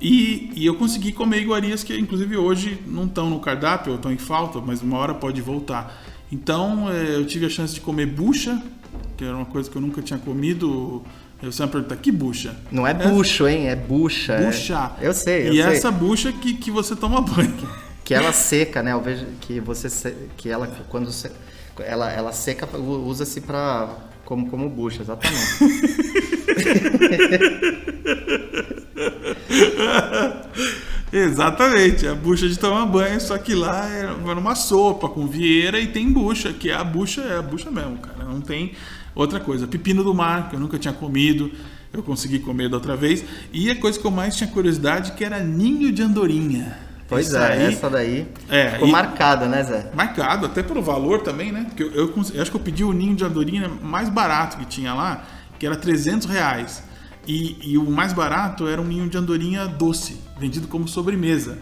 E, 0.00 0.50
e 0.56 0.66
eu 0.66 0.74
consegui 0.74 1.12
comer 1.12 1.42
iguarias 1.42 1.84
que 1.84 1.96
inclusive 1.96 2.36
hoje 2.36 2.78
não 2.86 3.04
estão 3.04 3.30
no 3.30 3.38
cardápio, 3.40 3.92
ou 3.92 3.96
estão 3.96 4.10
em 4.10 4.18
falta, 4.18 4.60
mas 4.60 4.82
uma 4.82 4.96
hora 4.98 5.14
pode 5.14 5.40
voltar. 5.40 6.02
Então 6.32 6.90
eh, 6.90 7.14
eu 7.16 7.24
tive 7.26 7.46
a 7.46 7.50
chance 7.50 7.72
de 7.74 7.80
comer 7.80 8.06
bucha, 8.06 8.60
que 9.16 9.24
era 9.24 9.36
uma 9.36 9.44
coisa 9.46 9.70
que 9.70 9.76
eu 9.76 9.82
nunca 9.82 10.00
tinha 10.02 10.18
comido. 10.18 11.02
Eu 11.42 11.52
sempre 11.52 11.72
perguntar, 11.72 11.96
que 11.96 12.10
bucha? 12.10 12.56
Não 12.70 12.86
é 12.86 12.94
bucho, 12.94 13.46
hein? 13.46 13.68
É 13.68 13.76
bucha. 13.76 14.32
é- 14.34 14.46
Bucha. 14.46 14.92
Eu 15.00 15.12
sei, 15.12 15.48
eu 15.48 15.52
E 15.52 15.62
sei. 15.62 15.72
essa 15.76 15.90
bucha 15.90 16.32
que, 16.32 16.54
que 16.54 16.70
você 16.70 16.96
toma 16.96 17.20
banho. 17.20 17.52
Que 18.04 18.14
ela 18.14 18.32
seca, 18.32 18.82
né? 18.82 18.92
Eu 18.92 19.00
vejo 19.00 19.26
que 19.40 19.60
você 19.60 20.14
que 20.36 20.48
ela 20.48 20.66
quando 20.88 21.10
se- 21.12 21.30
ela 21.80 22.10
ela 22.12 22.32
seca 22.32 22.66
usa-se 22.78 23.40
para 23.40 23.88
como 24.24 24.48
como 24.50 24.68
bucha, 24.70 25.02
exatamente. 25.02 25.40
Exatamente, 31.16 32.08
a 32.08 32.14
bucha 32.14 32.48
de 32.48 32.58
tomar 32.58 32.84
banho, 32.86 33.20
só 33.20 33.38
que 33.38 33.54
lá 33.54 33.88
é 33.88 34.34
numa 34.34 34.56
sopa 34.56 35.08
com 35.08 35.28
vieira 35.28 35.78
e 35.78 35.86
tem 35.86 36.10
bucha, 36.12 36.52
que 36.52 36.70
é 36.70 36.74
a 36.74 36.82
bucha, 36.82 37.20
é 37.20 37.38
a 37.38 37.42
bucha 37.42 37.70
mesmo, 37.70 37.98
cara. 37.98 38.24
Não 38.28 38.40
tem 38.40 38.72
outra 39.14 39.38
coisa. 39.38 39.64
Pepino 39.68 40.02
do 40.02 40.12
mar, 40.12 40.48
que 40.50 40.56
eu 40.56 40.60
nunca 40.60 40.76
tinha 40.76 40.92
comido, 40.92 41.52
eu 41.92 42.02
consegui 42.02 42.40
comer 42.40 42.68
da 42.68 42.78
outra 42.78 42.96
vez. 42.96 43.24
E 43.52 43.70
a 43.70 43.76
coisa 43.76 43.96
que 43.96 44.04
eu 44.04 44.10
mais 44.10 44.34
tinha 44.34 44.50
curiosidade 44.50 45.12
que 45.12 45.24
era 45.24 45.38
ninho 45.38 45.92
de 45.92 46.02
andorinha. 46.02 46.76
Pois 47.08 47.32
é, 47.32 47.52
aí, 47.52 47.66
essa 47.66 47.88
daí 47.88 48.26
É, 48.48 48.70
ficou 48.70 48.88
e- 48.88 48.90
marcada, 48.90 49.46
né, 49.46 49.62
Zé? 49.62 49.90
Marcado, 49.94 50.46
até 50.46 50.64
pelo 50.64 50.82
valor 50.82 51.20
também, 51.20 51.52
né? 51.52 51.66
Porque 51.68 51.84
eu, 51.84 51.92
eu 51.92 52.12
eu 52.34 52.42
acho 52.42 52.50
que 52.50 52.56
eu 52.56 52.60
pedi 52.60 52.82
o 52.82 52.92
ninho 52.92 53.14
de 53.14 53.24
andorinha 53.24 53.68
mais 53.68 54.08
barato 54.08 54.56
que 54.56 54.64
tinha 54.64 54.92
lá, 54.92 55.22
que 55.60 55.64
era 55.64 55.76
300 55.76 56.26
reais. 56.26 56.82
E, 57.26 57.56
e 57.62 57.78
o 57.78 57.90
mais 57.90 58.12
barato 58.12 58.66
era 58.66 58.80
um 58.80 58.84
ninho 58.84 59.08
de 59.08 59.16
andorinha 59.16 59.66
doce, 59.66 60.20
vendido 60.38 60.68
como 60.68 60.86
sobremesa. 60.86 61.58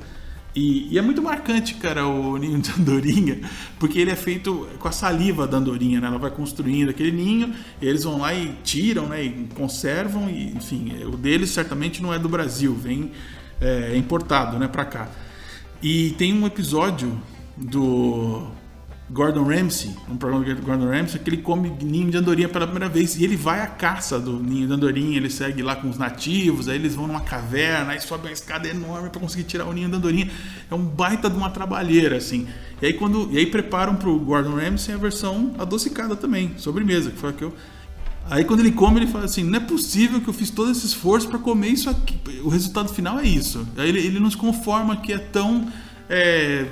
E, 0.54 0.92
e 0.92 0.98
é 0.98 1.02
muito 1.02 1.22
marcante, 1.22 1.74
cara, 1.74 2.06
o 2.06 2.36
ninho 2.38 2.60
de 2.60 2.70
andorinha, 2.70 3.40
porque 3.78 3.98
ele 3.98 4.10
é 4.10 4.16
feito 4.16 4.68
com 4.78 4.88
a 4.88 4.92
saliva 4.92 5.46
da 5.46 5.56
andorinha, 5.56 6.00
né? 6.00 6.06
Ela 6.06 6.18
vai 6.18 6.30
construindo 6.30 6.90
aquele 6.90 7.12
ninho, 7.12 7.54
eles 7.80 8.04
vão 8.04 8.18
lá 8.18 8.34
e 8.34 8.54
tiram, 8.62 9.06
né? 9.06 9.24
E 9.24 9.48
conservam, 9.54 10.28
e, 10.28 10.52
enfim, 10.52 10.92
o 11.04 11.16
deles 11.16 11.50
certamente 11.50 12.02
não 12.02 12.12
é 12.12 12.18
do 12.18 12.28
Brasil, 12.28 12.74
vem 12.74 13.12
é, 13.60 13.96
importado, 13.96 14.58
né, 14.58 14.68
pra 14.68 14.84
cá. 14.84 15.08
E 15.82 16.10
tem 16.18 16.34
um 16.34 16.46
episódio 16.46 17.18
do 17.56 18.46
Gordon 19.12 19.44
Ramsay, 19.44 19.94
um 20.08 20.16
programa 20.16 20.54
do 20.54 20.62
Gordon 20.62 20.88
Ramsay, 20.88 21.20
que 21.20 21.28
ele 21.28 21.36
come 21.36 21.70
ninho 21.82 22.10
de 22.10 22.16
andorinha 22.16 22.48
pela 22.48 22.66
primeira 22.66 22.88
vez. 22.88 23.14
E 23.16 23.24
ele 23.24 23.36
vai 23.36 23.60
à 23.60 23.66
caça 23.66 24.18
do 24.18 24.38
ninho 24.38 24.66
de 24.66 24.72
andorinha, 24.72 25.18
ele 25.18 25.28
segue 25.28 25.62
lá 25.62 25.76
com 25.76 25.90
os 25.90 25.98
nativos, 25.98 26.66
aí 26.66 26.76
eles 26.76 26.94
vão 26.94 27.06
numa 27.06 27.20
caverna, 27.20 27.92
aí 27.92 28.00
sobe 28.00 28.26
uma 28.26 28.32
escada 28.32 28.66
enorme 28.66 29.10
para 29.10 29.20
conseguir 29.20 29.44
tirar 29.44 29.66
o 29.66 29.72
ninho 29.72 29.90
de 29.90 29.96
andorinha. 29.96 30.30
É 30.70 30.74
um 30.74 30.82
baita 30.82 31.28
de 31.28 31.36
uma 31.36 31.50
trabalheira, 31.50 32.16
assim. 32.16 32.48
E 32.80 32.86
aí, 32.86 32.94
quando, 32.94 33.28
e 33.30 33.36
aí 33.36 33.44
preparam 33.44 33.96
pro 33.96 34.18
Gordon 34.18 34.56
Ramsay 34.56 34.94
a 34.94 34.98
versão 34.98 35.54
adocicada 35.58 36.16
também, 36.16 36.54
sobremesa, 36.56 37.10
que 37.10 37.18
foi 37.18 37.30
a 37.30 37.32
que 37.34 37.42
eu... 37.42 37.54
Aí 38.30 38.44
quando 38.44 38.60
ele 38.60 38.70
come, 38.70 39.00
ele 39.00 39.08
fala 39.08 39.24
assim: 39.24 39.42
não 39.42 39.56
é 39.56 39.60
possível 39.60 40.20
que 40.20 40.28
eu 40.28 40.32
fiz 40.32 40.48
todo 40.48 40.70
esse 40.70 40.86
esforço 40.86 41.28
para 41.28 41.40
comer 41.40 41.70
isso 41.70 41.90
aqui. 41.90 42.16
O 42.44 42.48
resultado 42.48 42.88
final 42.88 43.18
é 43.18 43.26
isso. 43.26 43.66
Aí 43.76 43.88
ele, 43.88 43.98
ele 43.98 44.36
conforma 44.36 44.96
que 44.96 45.12
é 45.12 45.18
tão. 45.18 45.66
é, 46.08 46.66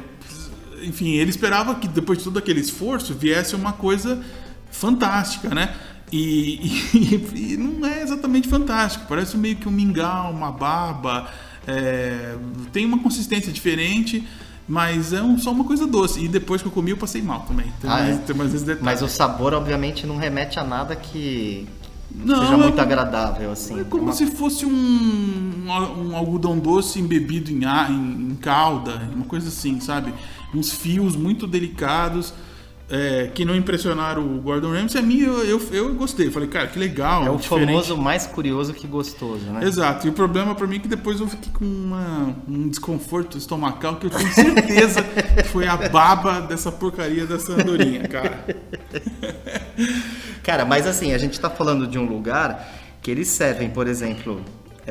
enfim, 0.82 1.10
ele 1.10 1.30
esperava 1.30 1.74
que 1.74 1.86
depois 1.88 2.18
de 2.18 2.24
todo 2.24 2.38
aquele 2.38 2.60
esforço 2.60 3.14
viesse 3.14 3.54
uma 3.56 3.72
coisa 3.72 4.20
fantástica, 4.70 5.54
né? 5.54 5.74
E, 6.12 6.66
e- 6.94 7.52
e 7.52 7.56
não 7.56 7.86
é 7.86 8.02
exatamente 8.02 8.48
fantástico. 8.48 9.04
Parece 9.08 9.36
meio 9.36 9.56
que 9.56 9.68
um 9.68 9.72
mingau, 9.72 10.32
uma 10.32 10.50
baba. 10.52 11.28
é, 11.66 12.36
tem 12.72 12.84
uma 12.86 12.98
consistência 12.98 13.52
diferente. 13.52 14.26
Mas 14.66 15.12
é 15.12 15.20
um- 15.20 15.36
só 15.36 15.50
uma 15.50 15.64
coisa 15.64 15.84
doce. 15.86 16.24
E 16.24 16.28
depois 16.28 16.62
que 16.62 16.68
eu 16.68 16.72
comi, 16.72 16.92
eu 16.92 16.96
passei 16.96 17.20
mal 17.20 17.40
também. 17.40 17.66
Tem, 17.80 17.90
Ah, 17.90 17.94
mais, 17.94 18.16
é? 18.16 18.18
tem 18.18 18.36
mais 18.36 18.54
esse 18.54 18.64
detalhe. 18.64 18.84
Mas 18.84 19.02
o 19.02 19.08
sabor, 19.08 19.52
obviamente, 19.52 20.06
não 20.06 20.16
remete 20.16 20.58
a 20.60 20.64
nada 20.64 20.94
que 20.94 21.66
Não, 22.14 22.40
seja 22.40 22.54
é 22.54 22.56
muito 22.56 22.74
uma- 22.74 22.82
agradável, 22.82 23.50
assim. 23.50 23.80
É 23.80 23.84
como 23.84 24.04
Uma- 24.04 24.12
se 24.12 24.26
fosse 24.26 24.64
um, 24.64 25.64
um 25.66 26.16
algodão 26.16 26.56
doce 26.58 27.00
embebido 27.00 27.50
em, 27.50 27.64
em, 27.64 28.30
em 28.30 28.36
calda, 28.36 29.08
uma 29.12 29.24
coisa 29.24 29.48
assim, 29.48 29.80
sabe? 29.80 30.14
Uns 30.54 30.72
fios 30.72 31.14
muito 31.16 31.46
delicados. 31.46 32.32
é, 32.92 33.30
que 33.32 33.44
não 33.44 33.54
impressionaram 33.54 34.20
o 34.20 34.40
Gordon 34.40 34.72
Ramsay, 34.72 35.00
a 35.00 35.04
mim 35.04 35.20
eu, 35.20 35.44
eu, 35.44 35.60
eu 35.70 35.94
gostei. 35.94 36.28
Falei, 36.28 36.48
cara, 36.48 36.66
que 36.66 36.76
legal. 36.76 37.24
É 37.24 37.30
o 37.30 37.36
diferente. 37.36 37.68
famoso 37.68 37.96
mais 37.96 38.26
curioso 38.26 38.74
que 38.74 38.84
gostoso, 38.88 39.44
né? 39.44 39.64
Exato. 39.64 40.08
E 40.08 40.10
o 40.10 40.12
problema 40.12 40.56
pra 40.56 40.66
mim 40.66 40.74
é 40.74 40.78
que 40.80 40.88
depois 40.88 41.20
eu 41.20 41.28
fiquei 41.28 41.52
com 41.52 41.64
uma- 41.64 42.34
um 42.48 42.68
desconforto 42.68 43.38
estomacal 43.38 43.94
que 43.94 44.06
eu 44.06 44.10
tenho 44.10 44.28
certeza 44.34 45.04
que 45.04 45.44
foi 45.44 45.68
a 45.68 45.76
baba 45.76 46.40
dessa 46.40 46.72
porcaria 46.72 47.24
dessa 47.26 47.52
andorinha, 47.52 48.08
cara. 48.08 48.44
Cara, 50.42 50.64
mas 50.64 50.86
assim, 50.86 51.12
a 51.12 51.18
gente 51.18 51.38
tá 51.38 51.48
falando 51.48 51.86
de 51.86 51.98
um 51.98 52.04
lugar 52.06 52.68
que 53.00 53.10
eles 53.10 53.28
servem, 53.28 53.70
por 53.70 53.86
exemplo, 53.86 54.40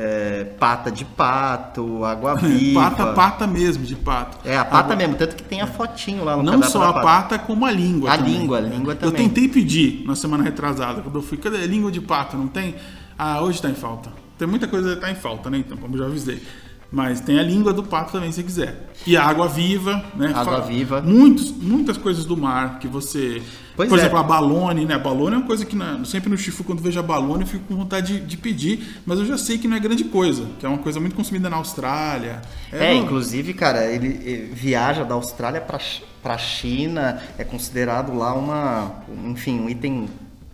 é, 0.02 0.44
pata 0.58 0.90
de 0.90 1.04
pato, 1.04 2.04
água 2.04 2.34
viva. 2.40 2.80
Pata, 2.80 3.06
pata 3.12 3.46
mesmo, 3.46 3.84
de 3.84 3.94
pato. 3.96 4.38
É, 4.48 4.56
a 4.56 4.64
pata 4.64 4.96
mesmo, 4.96 5.14
tanto 5.14 5.36
que 5.36 5.42
tem 5.42 5.60
a 5.60 5.66
fotinho 5.66 6.24
lá 6.24 6.36
no 6.36 6.42
Não 6.42 6.62
só 6.62 6.82
a 6.84 6.92
pata, 7.02 7.38
como 7.38 7.66
a 7.66 7.70
língua. 7.70 8.10
A 8.12 8.16
também. 8.16 8.38
língua, 8.38 8.58
a 8.58 8.60
língua 8.60 8.92
Eu 8.94 8.96
também. 8.98 9.28
tentei 9.28 9.48
pedir 9.48 10.04
na 10.06 10.14
semana 10.16 10.42
retrasada, 10.42 11.02
quando 11.02 11.16
eu 11.16 11.22
fui. 11.22 11.36
Cadê 11.36 11.58
a 11.58 11.66
língua 11.66 11.92
de 11.92 12.00
pato? 12.00 12.36
Não 12.36 12.48
tem? 12.48 12.74
Ah, 13.18 13.42
hoje 13.42 13.60
tá 13.60 13.68
em 13.68 13.74
falta. 13.74 14.10
Tem 14.38 14.48
muita 14.48 14.66
coisa 14.66 14.94
que 14.94 15.00
tá 15.02 15.10
em 15.10 15.14
falta, 15.14 15.50
né? 15.50 15.58
Então, 15.58 15.76
como 15.76 15.94
eu 15.94 15.98
já 15.98 16.06
avisei. 16.06 16.42
Mas 16.90 17.20
tem 17.20 17.38
a 17.38 17.42
língua 17.42 17.72
do 17.72 17.84
pato 17.84 18.10
também, 18.10 18.32
se 18.32 18.42
quiser. 18.42 18.90
E 19.06 19.16
a 19.16 19.22
água 19.24 19.46
viva, 19.46 20.02
né? 20.16 20.32
Água 20.34 20.56
Fa- 20.56 20.66
viva. 20.66 21.00
Muitos, 21.00 21.52
muitas 21.52 21.96
coisas 21.96 22.24
do 22.24 22.36
mar 22.36 22.78
que 22.80 22.88
você. 22.88 23.42
Pois 23.80 23.88
por 23.88 23.98
é. 23.98 24.02
exemplo, 24.02 24.18
a 24.18 24.22
balone, 24.22 24.84
né? 24.84 24.94
A 24.94 24.98
balone 24.98 25.34
é 25.34 25.38
uma 25.38 25.46
coisa 25.46 25.64
que 25.64 25.74
na- 25.76 26.04
sempre 26.04 26.28
no 26.28 26.36
Chifu, 26.36 26.62
quando 26.64 26.82
vejo 26.82 26.98
a 26.98 27.02
balone, 27.02 27.42
eu 27.42 27.46
fico 27.46 27.64
com 27.66 27.76
vontade 27.76 28.14
de, 28.14 28.26
de 28.26 28.36
pedir, 28.36 29.00
mas 29.06 29.18
eu 29.18 29.24
já 29.26 29.38
sei 29.38 29.58
que 29.58 29.66
não 29.68 29.76
é 29.76 29.80
grande 29.80 30.04
coisa, 30.04 30.46
que 30.58 30.66
é 30.66 30.68
uma 30.68 30.78
coisa 30.78 31.00
muito 31.00 31.14
consumida 31.16 31.48
na 31.48 31.56
Austrália. 31.56 32.42
É, 32.72 32.92
no- 32.94 33.02
inclusive, 33.04 33.54
cara, 33.54 33.86
ele, 33.86 34.08
ele 34.24 34.52
viaja 34.54 35.04
da 35.04 35.14
Austrália 35.14 35.60
pra 35.60 35.78
pra 36.22 36.36
China, 36.36 37.18
é 37.38 37.44
considerado 37.44 38.14
lá 38.14 38.34
uma, 38.34 38.92
enfim, 39.24 39.58
um 39.58 39.70
item 39.70 40.06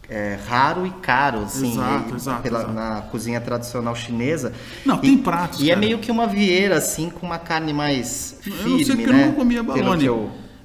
é, 0.09 0.39
raro 0.49 0.87
e 0.87 0.91
caro, 0.91 1.41
assim, 1.41 1.73
Exato, 1.73 2.15
exato, 2.15 2.43
pela- 2.43 2.59
exato. 2.61 2.73
na 2.73 3.03
cozinha 3.11 3.41
tradicional 3.41 3.97
chinesa. 3.97 4.53
Não, 4.85 4.99
E- 4.99 5.01
tem 5.01 5.19
pratos, 5.19 5.61
E 5.61 5.65
é 5.65 5.75
cara. 5.75 5.81
meio 5.85 5.99
que 5.99 6.09
uma 6.13 6.29
vieira, 6.29 6.77
assim, 6.77 7.11
com 7.11 7.27
uma 7.27 7.39
carne 7.39 7.73
mais 7.73 8.37
firme, 8.41 8.61
Eu 8.61 8.69
não 8.69 8.79
sei 8.79 8.95
porque 8.97 9.13
né? 9.13 9.23
eu 9.23 9.27
não 9.27 9.35
comia 9.35 9.61
balone. 9.65 10.09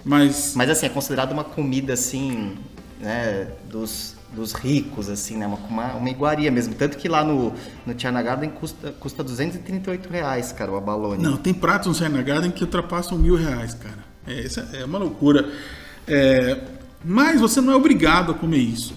Mas 0.03 0.53
Mas 0.55 0.69
assim, 0.69 0.85
é 0.85 0.89
considerado 0.89 1.31
uma 1.31 1.43
comida 1.43 1.93
assim, 1.93 2.57
né, 2.99 3.47
dos, 3.69 4.15
dos 4.33 4.53
ricos, 4.53 5.09
assim, 5.09 5.37
né? 5.37 5.45
Uma, 5.47 5.57
uma, 5.57 5.93
uma 5.93 6.09
iguaria 6.09 6.51
mesmo. 6.51 6.73
Tanto 6.73 6.97
que 6.97 7.07
lá 7.07 7.23
no, 7.23 7.53
no 7.85 7.99
China 7.99 8.21
Garden 8.21 8.49
custa, 8.49 8.91
custa 8.99 9.23
238 9.23 10.09
reais, 10.09 10.51
cara, 10.51 10.71
o 10.71 10.77
abalone. 10.77 11.21
Não, 11.21 11.37
tem 11.37 11.53
pratos 11.53 11.87
no 11.87 11.93
China 11.93 12.21
Garden 12.21 12.51
que 12.51 12.63
ultrapassam 12.63 13.17
mil 13.17 13.35
reais, 13.35 13.73
cara. 13.73 14.11
É, 14.25 14.41
isso 14.41 14.61
é 14.73 14.85
uma 14.85 14.97
loucura. 14.97 15.49
É, 16.07 16.57
mas 17.03 17.41
você 17.41 17.61
não 17.61 17.73
é 17.73 17.75
obrigado 17.75 18.31
a 18.31 18.35
comer 18.35 18.57
isso. 18.57 18.93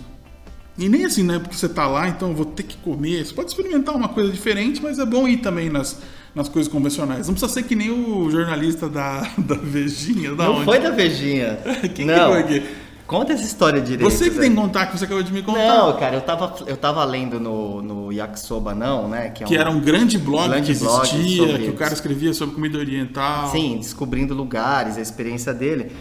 E 0.76 0.88
nem 0.88 1.04
assim, 1.04 1.22
né? 1.22 1.38
Porque 1.38 1.56
você 1.56 1.68
tá 1.68 1.86
lá, 1.86 2.08
então 2.08 2.30
eu 2.30 2.34
vou 2.34 2.46
ter 2.46 2.64
que 2.64 2.76
comer. 2.78 3.24
Você 3.24 3.32
pode 3.32 3.48
experimentar 3.48 3.94
uma 3.94 4.08
coisa 4.08 4.32
diferente, 4.32 4.82
mas 4.82 4.98
é 4.98 5.06
bom 5.06 5.28
ir 5.28 5.38
também 5.38 5.70
nas, 5.70 6.00
nas 6.34 6.48
coisas 6.48 6.70
convencionais. 6.70 7.26
Não 7.28 7.34
precisa 7.34 7.52
ser 7.52 7.62
que 7.62 7.74
nem 7.76 7.90
o 7.90 8.30
jornalista 8.30 8.88
da, 8.88 9.20
da 9.38 9.54
Vejinha, 9.54 10.34
da 10.34 10.44
Não 10.44 10.56
onde? 10.56 10.64
foi 10.64 10.78
da 10.80 10.90
Vejinha. 10.90 11.58
Quem 11.82 11.90
que 11.90 12.04
não. 12.04 12.32
foi 12.32 12.40
aqui? 12.40 12.62
Conta 13.06 13.34
essa 13.34 13.44
história 13.44 13.82
direito. 13.82 14.10
Você 14.10 14.30
que 14.30 14.38
tem 14.38 14.48
que 14.50 14.56
contar, 14.56 14.86
que 14.86 14.98
você 14.98 15.04
acabou 15.04 15.22
de 15.22 15.30
me 15.30 15.42
contar. 15.42 15.68
Não, 15.68 15.92
cara, 15.98 16.14
eu 16.16 16.22
tava, 16.22 16.54
eu 16.66 16.76
tava 16.76 17.04
lendo 17.04 17.38
no, 17.38 17.82
no 17.82 18.10
Yakisoba 18.12 18.74
Não, 18.74 19.06
né? 19.08 19.28
Que, 19.28 19.44
é 19.44 19.46
Que 19.46 19.56
era 19.58 19.70
um 19.70 19.78
grande 19.78 20.16
blog 20.16 20.48
grande 20.48 20.72
que 20.72 20.78
blog 20.78 21.02
existia, 21.06 21.46
sobre- 21.46 21.64
que 21.64 21.70
o 21.70 21.74
cara 21.74 21.92
escrevia 21.92 22.32
sobre 22.32 22.54
comida 22.54 22.78
oriental. 22.78 23.50
Sim, 23.50 23.76
descobrindo 23.76 24.32
lugares, 24.32 24.96
a 24.96 25.02
experiência 25.02 25.52
dele. 25.52 25.92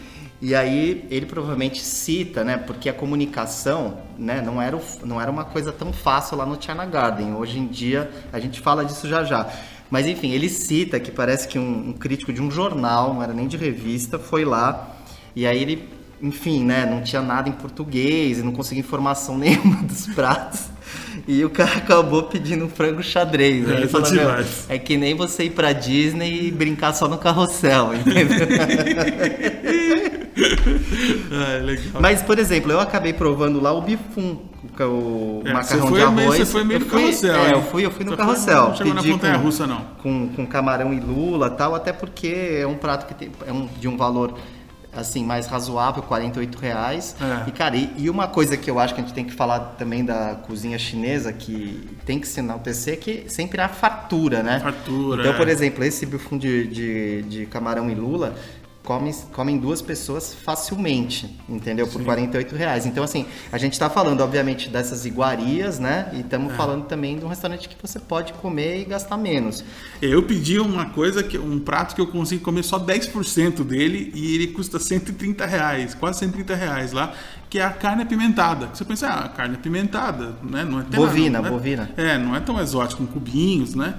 E 0.42 0.56
aí 0.56 1.06
ele 1.10 1.26
provavelmente 1.26 1.80
cita, 1.82 2.44
né? 2.44 2.56
Porque 2.58 2.90
a 2.90 2.94
comunicação, 2.94 3.98
né, 4.18 4.42
não 4.42 4.62
era, 4.62 4.78
não 5.04 5.20
era 5.22 5.30
uma 5.32 5.46
coisa 5.46 5.72
tão 5.72 5.92
fácil 5.94 6.38
lá 6.38 6.46
no 6.46 6.62
China 6.62 6.86
Garden. 6.86 7.34
Hoje 7.36 7.60
em 7.60 7.68
dia 7.68 8.10
a 8.32 8.40
gente 8.40 8.60
fala 8.62 8.84
disso 8.86 9.08
já 9.10 9.24
já. 9.26 9.48
Mas 9.94 10.08
enfim, 10.08 10.32
ele 10.32 10.50
cita 10.50 11.00
que 11.00 11.12
parece 11.12 11.48
que 11.48 11.60
um, 11.60 11.90
um 11.90 11.94
crítico 11.94 12.34
de 12.34 12.42
um 12.42 12.50
jornal, 12.50 13.14
não 13.14 13.22
era 13.22 13.32
nem 13.32 13.48
de 13.48 13.58
revista, 13.58 14.18
foi 14.18 14.44
lá 14.44 14.90
e 15.36 15.46
aí 15.46 15.62
ele, 15.62 15.88
enfim, 16.20 16.66
né, 16.66 16.84
não 16.84 17.04
tinha 17.04 17.22
nada 17.22 17.48
em 17.48 17.52
português 17.52 18.40
e 18.40 18.42
não 18.42 18.52
conseguia 18.54 18.80
informação 18.80 19.38
nenhuma 19.38 19.84
dos 19.84 20.08
pratos. 20.08 20.62
E 21.28 21.46
o 21.46 21.50
cara 21.52 21.78
acabou 21.78 22.24
pedindo 22.24 22.66
um 22.66 22.70
frango 22.70 23.04
xadrez. 23.04 23.70
É, 23.70 23.74
Ele 23.74 23.88
falou, 23.88 24.10
"Meu, 24.10 24.20
demais." 24.26 24.66
é 24.68 24.80
que 24.80 24.98
nem 24.98 25.14
você 25.14 25.44
ir 25.44 25.52
pra 25.52 25.72
Disney 25.74 26.48
e 26.48 26.52
brincar 26.52 26.94
só 26.94 27.08
no 27.08 27.20
carrossel, 27.20 27.94
entendeu? 27.94 28.48
Ah, 31.32 31.64
legal. 31.64 32.02
Mas, 32.02 32.22
por 32.22 32.38
exemplo, 32.40 32.72
eu 32.72 32.80
acabei 32.80 33.14
provando 33.14 33.60
lá 33.62 33.72
o 33.72 33.82
bifum, 33.82 34.38
o, 34.80 34.84
o 34.84 35.42
É, 35.46 35.54
macarrão 35.54 35.86
de 35.88 35.92
meio- 35.94 36.08
arroz. 36.08 36.38
você 36.38 36.46
foi 36.46 36.64
meio 36.64 36.78
eu 36.80 36.84
no 36.86 36.90
fui, 36.90 37.00
carrossel, 37.02 37.36
É, 37.36 37.54
eu 37.54 37.62
fui, 37.64 37.86
eu 37.86 37.92
fui 37.92 38.06
no 38.06 38.12
Você 38.12 38.18
carrossel. 38.18 38.68
não 38.70 38.76
chegou 38.76 38.94
na 38.94 39.04
montanha 39.04 39.38
russa, 39.38 39.68
não. 39.68 39.82
Com, 40.02 40.30
com 40.30 40.46
camarão 40.46 40.94
e 40.94 41.00
lula 41.00 41.50
tal, 41.50 41.76
até 41.76 41.92
porque 41.94 42.58
é 42.62 42.68
um 42.68 42.76
prato 42.76 43.06
que 43.08 43.14
tem, 43.14 43.32
é 43.46 43.52
um, 43.52 43.68
de 43.80 43.88
um 43.88 43.98
valor 43.98 44.34
assim, 44.96 45.26
mais 45.26 45.48
razoável, 45.48 46.04
48 46.04 46.56
reais. 46.60 47.16
É. 47.20 47.50
E, 47.50 47.52
cara, 47.52 47.76
e, 47.76 47.92
e 47.98 48.10
uma 48.12 48.28
coisa 48.28 48.56
que 48.56 48.70
eu 48.70 48.78
acho 48.78 48.94
que 48.94 49.02
a 49.02 49.04
gente 49.04 49.14
tem 49.14 49.26
que 49.26 49.34
falar 49.34 49.60
também 49.76 50.06
da 50.06 50.36
cozinha 50.46 50.78
chinesa, 50.78 51.34
que 51.34 51.90
tem 52.06 52.20
que 52.20 52.28
se 52.28 52.40
enaltecer, 52.40 52.94
é 52.94 52.98
que 52.98 53.24
sempre 53.28 53.60
há 53.60 53.68
fartura, 53.68 54.44
né? 54.44 54.60
Fartura, 54.60 55.22
Então, 55.24 55.34
é. 55.34 55.36
por 55.36 55.48
exemplo, 55.48 55.84
esse 55.84 56.06
bifum 56.06 56.38
de, 56.38 56.68
de, 56.68 57.22
de 57.24 57.46
camarão 57.48 57.90
e 57.90 57.96
lula 57.96 58.36
come, 58.84 59.14
comem 59.32 59.58
duas 59.58 59.82
pessoas 59.82 60.34
facilmente, 60.34 61.40
entendeu? 61.48 61.88
Por 61.88 62.04
48 62.04 62.56
reais. 62.56 62.86
Então, 62.86 63.04
assim, 63.04 63.26
a 63.52 63.58
gente 63.58 63.78
tá 63.80 63.90
falando, 63.90 64.22
obviamente, 64.22 64.70
dessas 64.70 65.06
iguarias, 65.06 65.80
né? 65.80 66.10
E 66.14 66.20
estamos 66.20 66.54
É. 66.54 66.56
falando 66.56 66.86
também 66.86 67.18
de 67.18 67.26
um 67.26 67.28
restaurante 67.28 67.70
que 67.70 67.76
você 67.82 68.00
pode 68.00 68.34
comer 68.34 68.82
e 68.82 68.86
gastar 68.86 69.18
menos. 69.18 69.64
Eu 70.02 70.24
pedi 70.24 70.60
uma 70.60 70.86
coisa, 70.88 71.24
que 71.24 71.38
um 71.38 71.60
prato 71.60 71.96
que 71.96 72.02
eu 72.02 72.08
consigo 72.08 72.44
comer 72.44 72.64
só 72.64 72.78
10% 72.78 73.64
dele 73.64 74.12
e 74.14 74.36
ele 74.36 74.48
custa 74.48 74.80
130 74.80 75.46
reais, 75.46 75.94
quase 75.94 76.20
130 76.20 76.56
reais 76.56 76.92
lá, 76.92 77.14
que 77.50 77.60
é 77.60 77.64
a 77.64 77.70
carne 77.70 78.04
apimentada. 78.04 78.70
Você 78.74 78.84
pensa, 78.84 79.08
ah, 79.08 79.30
carne 79.30 79.56
apimentada, 79.56 80.36
né? 80.44 80.64
Não 80.64 80.80
é 80.80 80.84
Bovina, 80.84 81.40
nada, 81.40 81.50
não 81.50 81.56
é- 81.56 81.60
bovina. 81.60 81.92
É, 81.96 82.18
não 82.18 82.36
é 82.36 82.40
tão 82.40 82.60
exótico, 82.60 83.06
com 83.06 83.14
cubinhos, 83.14 83.76
né? 83.76 83.96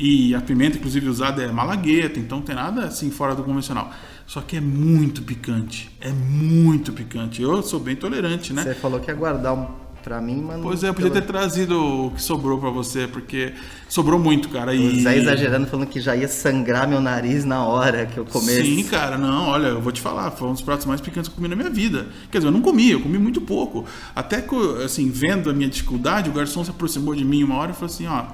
E 0.00 0.32
a 0.34 0.40
pimenta, 0.40 0.76
inclusive, 0.78 1.08
usada 1.08 1.42
é 1.42 1.50
malagueta, 1.50 2.20
então 2.20 2.38
não 2.38 2.44
tem 2.44 2.54
nada 2.54 2.84
assim 2.84 3.10
fora 3.10 3.34
do 3.34 3.42
convencional. 3.42 3.90
Só 4.28 4.42
que 4.42 4.58
é 4.58 4.60
muito 4.60 5.22
picante. 5.22 5.90
É 6.02 6.12
muito 6.12 6.92
picante. 6.92 7.40
Eu 7.40 7.62
sou 7.62 7.80
bem 7.80 7.96
tolerante, 7.96 8.52
né? 8.52 8.62
Você 8.62 8.74
falou 8.74 9.00
que 9.00 9.10
ia 9.10 9.14
guardar 9.14 9.54
um 9.54 9.66
pra 10.04 10.20
mim, 10.20 10.44
mas... 10.46 10.60
Pois 10.60 10.84
é, 10.84 10.90
eu 10.90 10.94
podia 10.94 11.10
ter 11.10 11.22
trazido 11.22 11.82
o 11.82 12.10
que 12.10 12.20
sobrou 12.20 12.58
pra 12.58 12.68
você, 12.68 13.08
porque 13.08 13.54
sobrou 13.88 14.18
muito, 14.18 14.50
cara. 14.50 14.70
O 14.70 14.74
E... 14.74 15.02
Zé 15.02 15.16
exagerando, 15.16 15.66
falando 15.66 15.88
que 15.88 15.98
já 15.98 16.14
ia 16.14 16.28
sangrar 16.28 16.86
meu 16.86 17.00
nariz 17.00 17.46
na 17.46 17.64
hora 17.64 18.04
que 18.04 18.18
eu 18.18 18.26
comesse. 18.26 18.64
Sim, 18.64 18.84
cara, 18.84 19.16
não, 19.16 19.48
olha, 19.48 19.68
eu 19.68 19.80
vou 19.80 19.92
te 19.92 20.00
falar, 20.02 20.30
foi 20.30 20.46
um 20.46 20.52
dos 20.52 20.60
pratos 20.60 20.84
mais 20.84 21.00
picantes 21.00 21.28
que 21.28 21.32
eu 21.32 21.36
comi 21.36 21.48
na 21.48 21.56
minha 21.56 21.70
vida. 21.70 22.08
Quer 22.30 22.38
dizer, 22.38 22.48
eu 22.48 22.52
não 22.52 22.60
comi, 22.60 22.90
eu 22.90 23.00
comi 23.00 23.18
muito 23.18 23.40
pouco. 23.40 23.86
Até 24.14 24.42
que, 24.42 24.54
assim, 24.84 25.10
vendo 25.10 25.48
a 25.48 25.54
minha 25.54 25.70
dificuldade, 25.70 26.28
o 26.28 26.34
garçom 26.34 26.62
se 26.62 26.70
aproximou 26.70 27.14
de 27.14 27.24
mim 27.24 27.42
uma 27.42 27.56
hora 27.56 27.70
e 27.70 27.74
falou 27.74 27.86
assim, 27.86 28.06
ó, 28.06 28.26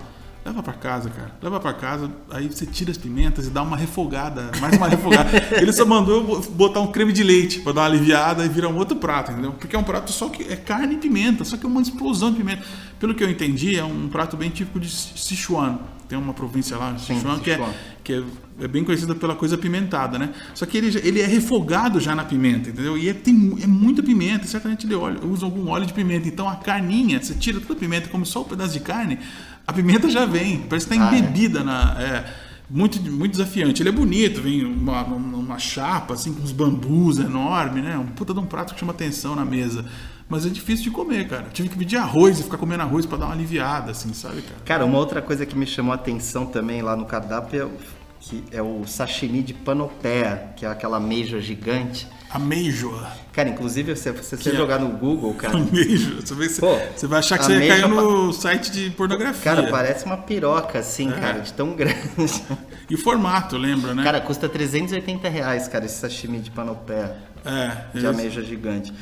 leva 0.45 0.63
pra 0.63 0.75
casa, 0.75 1.09
cara, 1.09 1.33
leva 1.43 1.59
pra 1.59 1.73
casa, 1.73 2.11
aí 2.31 2.47
você 2.47 2.67
tira 2.67 2.91
as 2.91 2.99
pimentas 2.99 3.47
e 3.47 3.51
dá 3.51 3.63
uma 3.63 3.77
refogada, 3.77 4.51
mais 4.61 4.77
uma 4.77 4.89
refogada. 4.89 5.31
Ele 5.57 5.73
só 5.73 5.87
mandou 5.87 6.17
eu 6.17 6.41
botar 6.51 6.81
um 6.81 6.93
creme 6.93 7.13
de 7.13 7.23
leite 7.23 7.61
pra 7.61 7.73
dar 7.73 7.81
uma 7.83 7.87
aliviada 7.87 8.45
e 8.45 8.49
virar 8.49 8.69
um 8.69 8.77
outro 8.77 8.97
prato, 8.97 9.33
entendeu? 9.33 9.53
Porque 9.53 9.75
é 9.75 9.79
um 9.79 9.85
prato 9.85 10.13
só 10.13 10.29
que 10.29 10.43
é 10.45 10.57
carne 10.57 10.95
e 10.95 10.99
pimenta, 10.99 11.45
só 11.45 11.57
que 11.57 11.65
é 11.65 11.69
uma 11.69 11.81
explosão 11.81 12.31
de 12.31 12.37
pimenta. 12.37 12.63
Pelo 13.01 13.15
que 13.15 13.25
eu 13.25 13.31
entendi, 13.31 13.77
é 13.77 13.85
um 13.85 14.09
prato 14.09 14.37
bem 14.37 14.51
típico 14.51 14.79
de 14.79 14.89
Sichuan. 14.89 15.79
Tem 16.09 16.19
uma 16.19 16.35
província 16.35 16.77
lá, 16.77 16.97
Sim, 16.99 17.17
Sichuan, 17.17 17.39
que 17.39 17.51
é 17.51 17.75
que 18.05 18.13
é, 18.13 18.23
é 18.61 18.69
bem 18.69 18.85
conhecida 18.85 19.15
pela 19.15 19.35
coisa 19.35 19.55
apimentada, 19.55 20.19
né? 20.19 20.29
Só 20.55 20.67
que 20.67 20.77
ele, 20.77 20.97
ele 21.03 21.21
é 21.21 21.27
refogado 21.27 21.99
já 21.99 22.15
na 22.15 22.23
pimenta, 22.23 22.69
entendeu? 22.69 22.99
E 22.99 23.09
é, 23.09 23.15
tem, 23.15 23.57
é 23.63 23.67
muita 23.67 24.03
pimenta, 24.03 24.47
certamente 24.47 24.87
ele 24.87 24.95
óleo, 24.95 25.27
usa 25.27 25.47
algum 25.47 25.71
óleo 25.71 25.87
de 25.87 25.95
pimenta. 25.95 26.29
Então 26.29 26.47
a 26.47 26.57
carninha, 26.57 27.21
você 27.21 27.35
tira 27.35 27.59
toda 27.59 27.73
a 27.73 27.77
pimenta, 27.77 28.09
come 28.11 28.27
só 28.27 28.43
um 28.43 28.45
pedaço 28.45 28.75
de 28.75 28.81
carne, 28.81 29.19
a 29.67 29.73
pimenta 29.73 30.11
já 30.11 30.25
vem, 30.27 30.61
parece 30.61 30.87
que 30.87 30.95
está 30.95 31.09
Ah, 31.11 31.15
é? 31.15 31.19
embebida 31.19 31.63
na. 31.65 31.97
É, 32.01 32.25
muito, 32.69 33.01
muito 33.11 33.33
desafiante. 33.33 33.83
Ele 33.83 33.91
é 33.91 33.93
bonito, 33.93 34.41
vem 34.41 34.65
uma, 34.65 35.03
uma, 35.05 35.59
chapa, 35.59 36.15
assim, 36.15 36.33
com 36.33 36.43
uns 36.43 36.53
bambus 36.53 37.19
enormes, 37.19 37.85
né? 37.85 37.97
Um 37.99 38.07
puta 38.07 38.33
de 38.33 38.41
um 38.41 38.47
prato 38.47 38.75
que 38.75 38.81
chama 38.81 38.93
atenção 38.93 39.37
na 39.37 39.45
mesa. 39.45 39.85
Mas 40.29 40.47
é 40.47 40.49
difícil 40.49 40.85
de 40.85 40.91
comer, 40.91 41.29
cara. 41.29 41.49
Tive 41.53 41.69
que 41.69 41.77
pedir 41.77 41.99
arroz 41.99 42.41
e 42.41 42.43
ficar 42.43 42.57
comendo 42.57 42.83
arroz 42.83 43.05
para 43.05 43.19
dar 43.19 43.27
uma 43.27 43.35
aliviada, 43.35 43.91
assim, 43.91 44.13
sabe, 44.15 44.41
cara? 44.41 44.61
Cara, 44.65 44.85
uma 44.87 44.99
outra 44.99 45.21
coisa 45.21 45.45
que 45.45 45.57
me 45.57 45.67
chamou 45.67 45.93
a 45.93 45.97
atenção 45.97 46.47
também 46.47 46.81
lá 46.81 46.97
no 46.97 47.05
cardápio 47.05 47.61
é 47.61 47.65
o, 47.67 47.73
que 48.21 48.43
é 48.51 48.63
o 48.63 48.87
sashimi 48.87 49.43
de 49.43 49.53
panopea, 49.53 50.53
que 50.57 50.65
é 50.65 50.69
aquela 50.69 50.99
meija 50.99 51.41
gigante. 51.43 52.09
Ameijoa. 52.35 53.07
Cara, 53.33 53.49
inclusive, 53.49 53.95
se 53.97 54.11
você, 54.11 54.37
Que 54.37 54.49
é- 54.51 54.55
jogar 54.57 54.79
no 54.81 54.89
Google, 54.89 55.33
cara, 55.39 55.57
Ameijo. 55.57 56.17
Você 56.21 56.35
vai, 56.35 56.49
Pô, 56.49 56.77
você 56.97 57.07
vai 57.07 57.19
achar 57.21 57.39
que 57.39 57.45
a 57.45 57.47
você 57.49 57.67
caiu 57.69 57.89
no 57.89 58.33
site 58.33 58.71
de 58.73 58.91
pornografia. 58.91 59.43
cara, 59.43 59.69
parece 59.71 60.05
uma 60.05 60.17
piroca, 60.17 60.79
assim, 60.81 61.09
É. 61.11 61.13
cara, 61.13 61.39
de 61.41 61.53
tão 61.53 61.75
grande. 61.75 61.95
E 62.91 62.95
o 62.97 62.99
formato, 62.99 63.57
lembra, 63.57 63.95
né? 63.95 64.03
Cara, 64.05 64.21
custa 64.21 64.47
380 64.47 65.27
reais, 65.31 65.67
cara, 65.69 65.87
esse 65.87 65.95
sashimi 65.97 66.39
de 66.39 66.51
panopé. 66.51 67.17
é, 67.47 67.99
de 67.99 68.07
ameixa 68.07 68.43
gigante. 68.43 68.93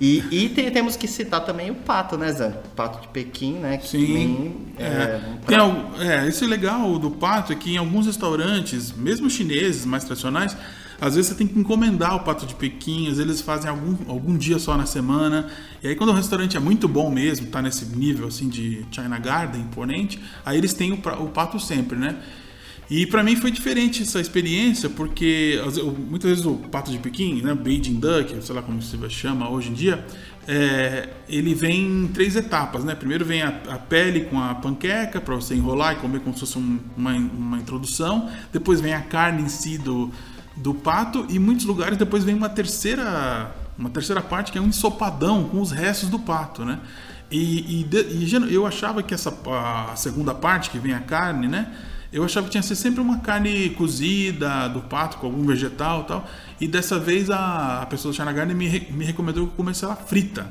E, 0.00 0.22
e 0.30 0.48
tem- 0.50 0.70
temos 0.70 0.94
que 0.96 1.08
citar 1.08 1.40
também 1.44 1.70
o 1.70 1.74
pato, 1.74 2.16
né, 2.18 2.30
Zé? 2.30 2.48
O 2.48 2.68
pato 2.76 3.00
de 3.00 3.08
Pequim, 3.08 3.54
né? 3.54 3.78
Que 3.78 3.88
Sim. 3.88 4.06
também 4.06 4.56
É. 4.78 4.84
é, 4.84 5.16
um 5.16 5.36
Tem 5.38 5.56
prato- 5.56 5.62
al- 5.62 6.02
é, 6.02 6.46
legal 6.46 6.98
do 7.00 7.10
pato 7.10 7.52
é 7.52 7.56
que 7.56 7.72
em 7.74 7.78
alguns 7.78 8.06
restaurantes, 8.06 8.92
mesmo 8.92 9.28
chineses 9.30 9.84
mais 9.84 10.04
tradicionais, 10.04 10.56
às 11.00 11.14
vezes 11.14 11.30
você 11.30 11.34
tem 11.36 11.46
que 11.46 11.58
encomendar 11.58 12.16
o 12.16 12.20
pato 12.20 12.46
de 12.46 12.54
Pequim, 12.54 13.02
às 13.02 13.16
vezes 13.16 13.20
eles 13.20 13.40
fazem 13.40 13.70
algum, 13.70 13.96
algum 14.08 14.36
dia 14.36 14.58
só 14.58 14.76
na 14.76 14.86
semana. 14.86 15.48
E 15.82 15.88
aí 15.88 15.94
quando 15.94 16.10
o 16.10 16.14
restaurante 16.14 16.56
é 16.56 16.60
muito 16.60 16.88
bom 16.88 17.10
mesmo, 17.10 17.46
tá 17.46 17.60
nesse 17.62 17.84
nível 17.86 18.26
assim 18.26 18.48
de 18.48 18.84
China 18.90 19.18
Garden 19.18 19.60
imponente, 19.62 20.20
aí 20.44 20.56
eles 20.58 20.72
têm 20.74 20.92
o, 20.92 20.96
o 21.22 21.28
pato 21.28 21.58
sempre, 21.60 21.98
né? 21.98 22.16
E 22.88 23.04
pra 23.04 23.20
mim 23.22 23.34
foi 23.34 23.50
diferente 23.50 24.02
essa 24.02 24.20
experiência, 24.20 24.88
porque 24.88 25.60
muitas 26.08 26.30
vezes 26.30 26.46
o 26.46 26.54
pato 26.54 26.90
de 26.92 26.98
Pequim, 26.98 27.42
né, 27.42 27.52
Beijing 27.52 27.98
Duck, 27.98 28.40
sei 28.40 28.54
lá 28.54 28.62
como 28.62 28.80
se 28.80 28.96
chama 29.10 29.50
hoje 29.50 29.70
em 29.70 29.72
dia, 29.74 30.06
é, 30.46 31.08
ele 31.28 31.52
vem 31.52 32.04
em 32.04 32.06
três 32.06 32.36
etapas, 32.36 32.84
né? 32.84 32.94
Primeiro 32.94 33.24
vem 33.24 33.42
a, 33.42 33.48
a 33.48 33.78
pele 33.78 34.26
com 34.26 34.40
a 34.40 34.54
panqueca 34.54 35.20
para 35.20 35.34
você 35.34 35.56
enrolar 35.56 35.94
e 35.94 35.96
comer 35.96 36.20
como 36.20 36.34
se 36.34 36.40
fosse 36.40 36.58
um- 36.58 36.78
uma, 36.96 37.10
uma 37.10 37.58
introdução. 37.58 38.30
Depois 38.52 38.80
vem 38.80 38.94
a 38.94 39.00
carne 39.00 39.42
em 39.42 39.48
si 39.48 39.76
do, 39.78 40.08
do 40.56 40.74
pato 40.74 41.26
e 41.28 41.38
muitos 41.38 41.64
lugares 41.66 41.98
depois 41.98 42.24
vem 42.24 42.34
uma 42.34 42.48
terceira 42.48 43.54
uma 43.78 43.90
terceira 43.90 44.22
parte 44.22 44.50
que 44.50 44.58
é 44.58 44.60
um 44.60 44.68
ensopadão 44.68 45.44
com 45.44 45.60
os 45.60 45.70
restos 45.70 46.08
do 46.08 46.18
pato, 46.18 46.64
né? 46.64 46.80
E, 47.30 47.82
e 47.82 47.88
e 47.92 48.54
eu 48.54 48.66
achava 48.66 49.02
que 49.02 49.12
essa 49.12 49.36
a 49.46 49.94
segunda 49.96 50.34
parte 50.34 50.70
que 50.70 50.78
vem 50.78 50.94
a 50.94 51.00
carne, 51.00 51.46
né? 51.46 51.72
Eu 52.12 52.24
achava 52.24 52.46
que 52.46 52.52
tinha 52.52 52.62
que 52.62 52.68
ser 52.68 52.76
sempre 52.76 53.00
uma 53.00 53.18
carne 53.18 53.70
cozida 53.70 54.68
do 54.68 54.80
pato 54.80 55.18
com 55.18 55.26
algum 55.26 55.44
vegetal 55.44 56.04
tal. 56.04 56.26
E 56.60 56.66
dessa 56.66 56.98
vez 56.98 57.30
a, 57.30 57.82
a 57.82 57.86
pessoa 57.86 58.12
do 58.12 58.16
China 58.16 58.32
me, 58.46 58.54
me 58.90 59.04
recomendou 59.04 59.46
que 59.46 59.52
eu 59.52 59.56
comesse 59.56 59.84
ela 59.84 59.96
frita, 59.96 60.50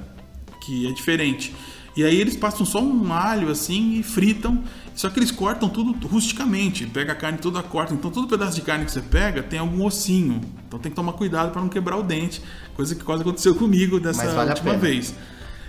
que 0.61 0.87
é 0.87 0.91
diferente. 0.91 1.55
E 1.95 2.03
aí 2.03 2.19
eles 2.19 2.35
passam 2.35 2.65
só 2.65 2.81
um 2.81 3.13
alho 3.13 3.49
assim 3.49 3.99
e 3.99 4.03
fritam. 4.03 4.63
Só 4.93 5.09
que 5.09 5.19
eles 5.19 5.31
cortam 5.31 5.69
tudo 5.69 6.07
rusticamente. 6.07 6.85
Pega 6.85 7.13
a 7.13 7.15
carne 7.15 7.37
toda 7.37 7.61
corta. 7.63 7.93
Então 7.93 8.11
todo 8.11 8.27
pedaço 8.27 8.55
de 8.55 8.61
carne 8.61 8.85
que 8.85 8.91
você 8.91 9.01
pega 9.01 9.41
tem 9.41 9.59
algum 9.59 9.85
ossinho. 9.85 10.41
Então 10.67 10.79
tem 10.79 10.89
que 10.89 10.95
tomar 10.95 11.13
cuidado 11.13 11.51
para 11.51 11.61
não 11.61 11.69
quebrar 11.69 11.97
o 11.97 12.03
dente. 12.03 12.41
Coisa 12.75 12.95
que 12.95 13.03
quase 13.03 13.21
aconteceu 13.21 13.55
comigo 13.55 13.99
dessa 13.99 14.27
vale 14.27 14.49
última 14.49 14.77
vez. 14.77 15.13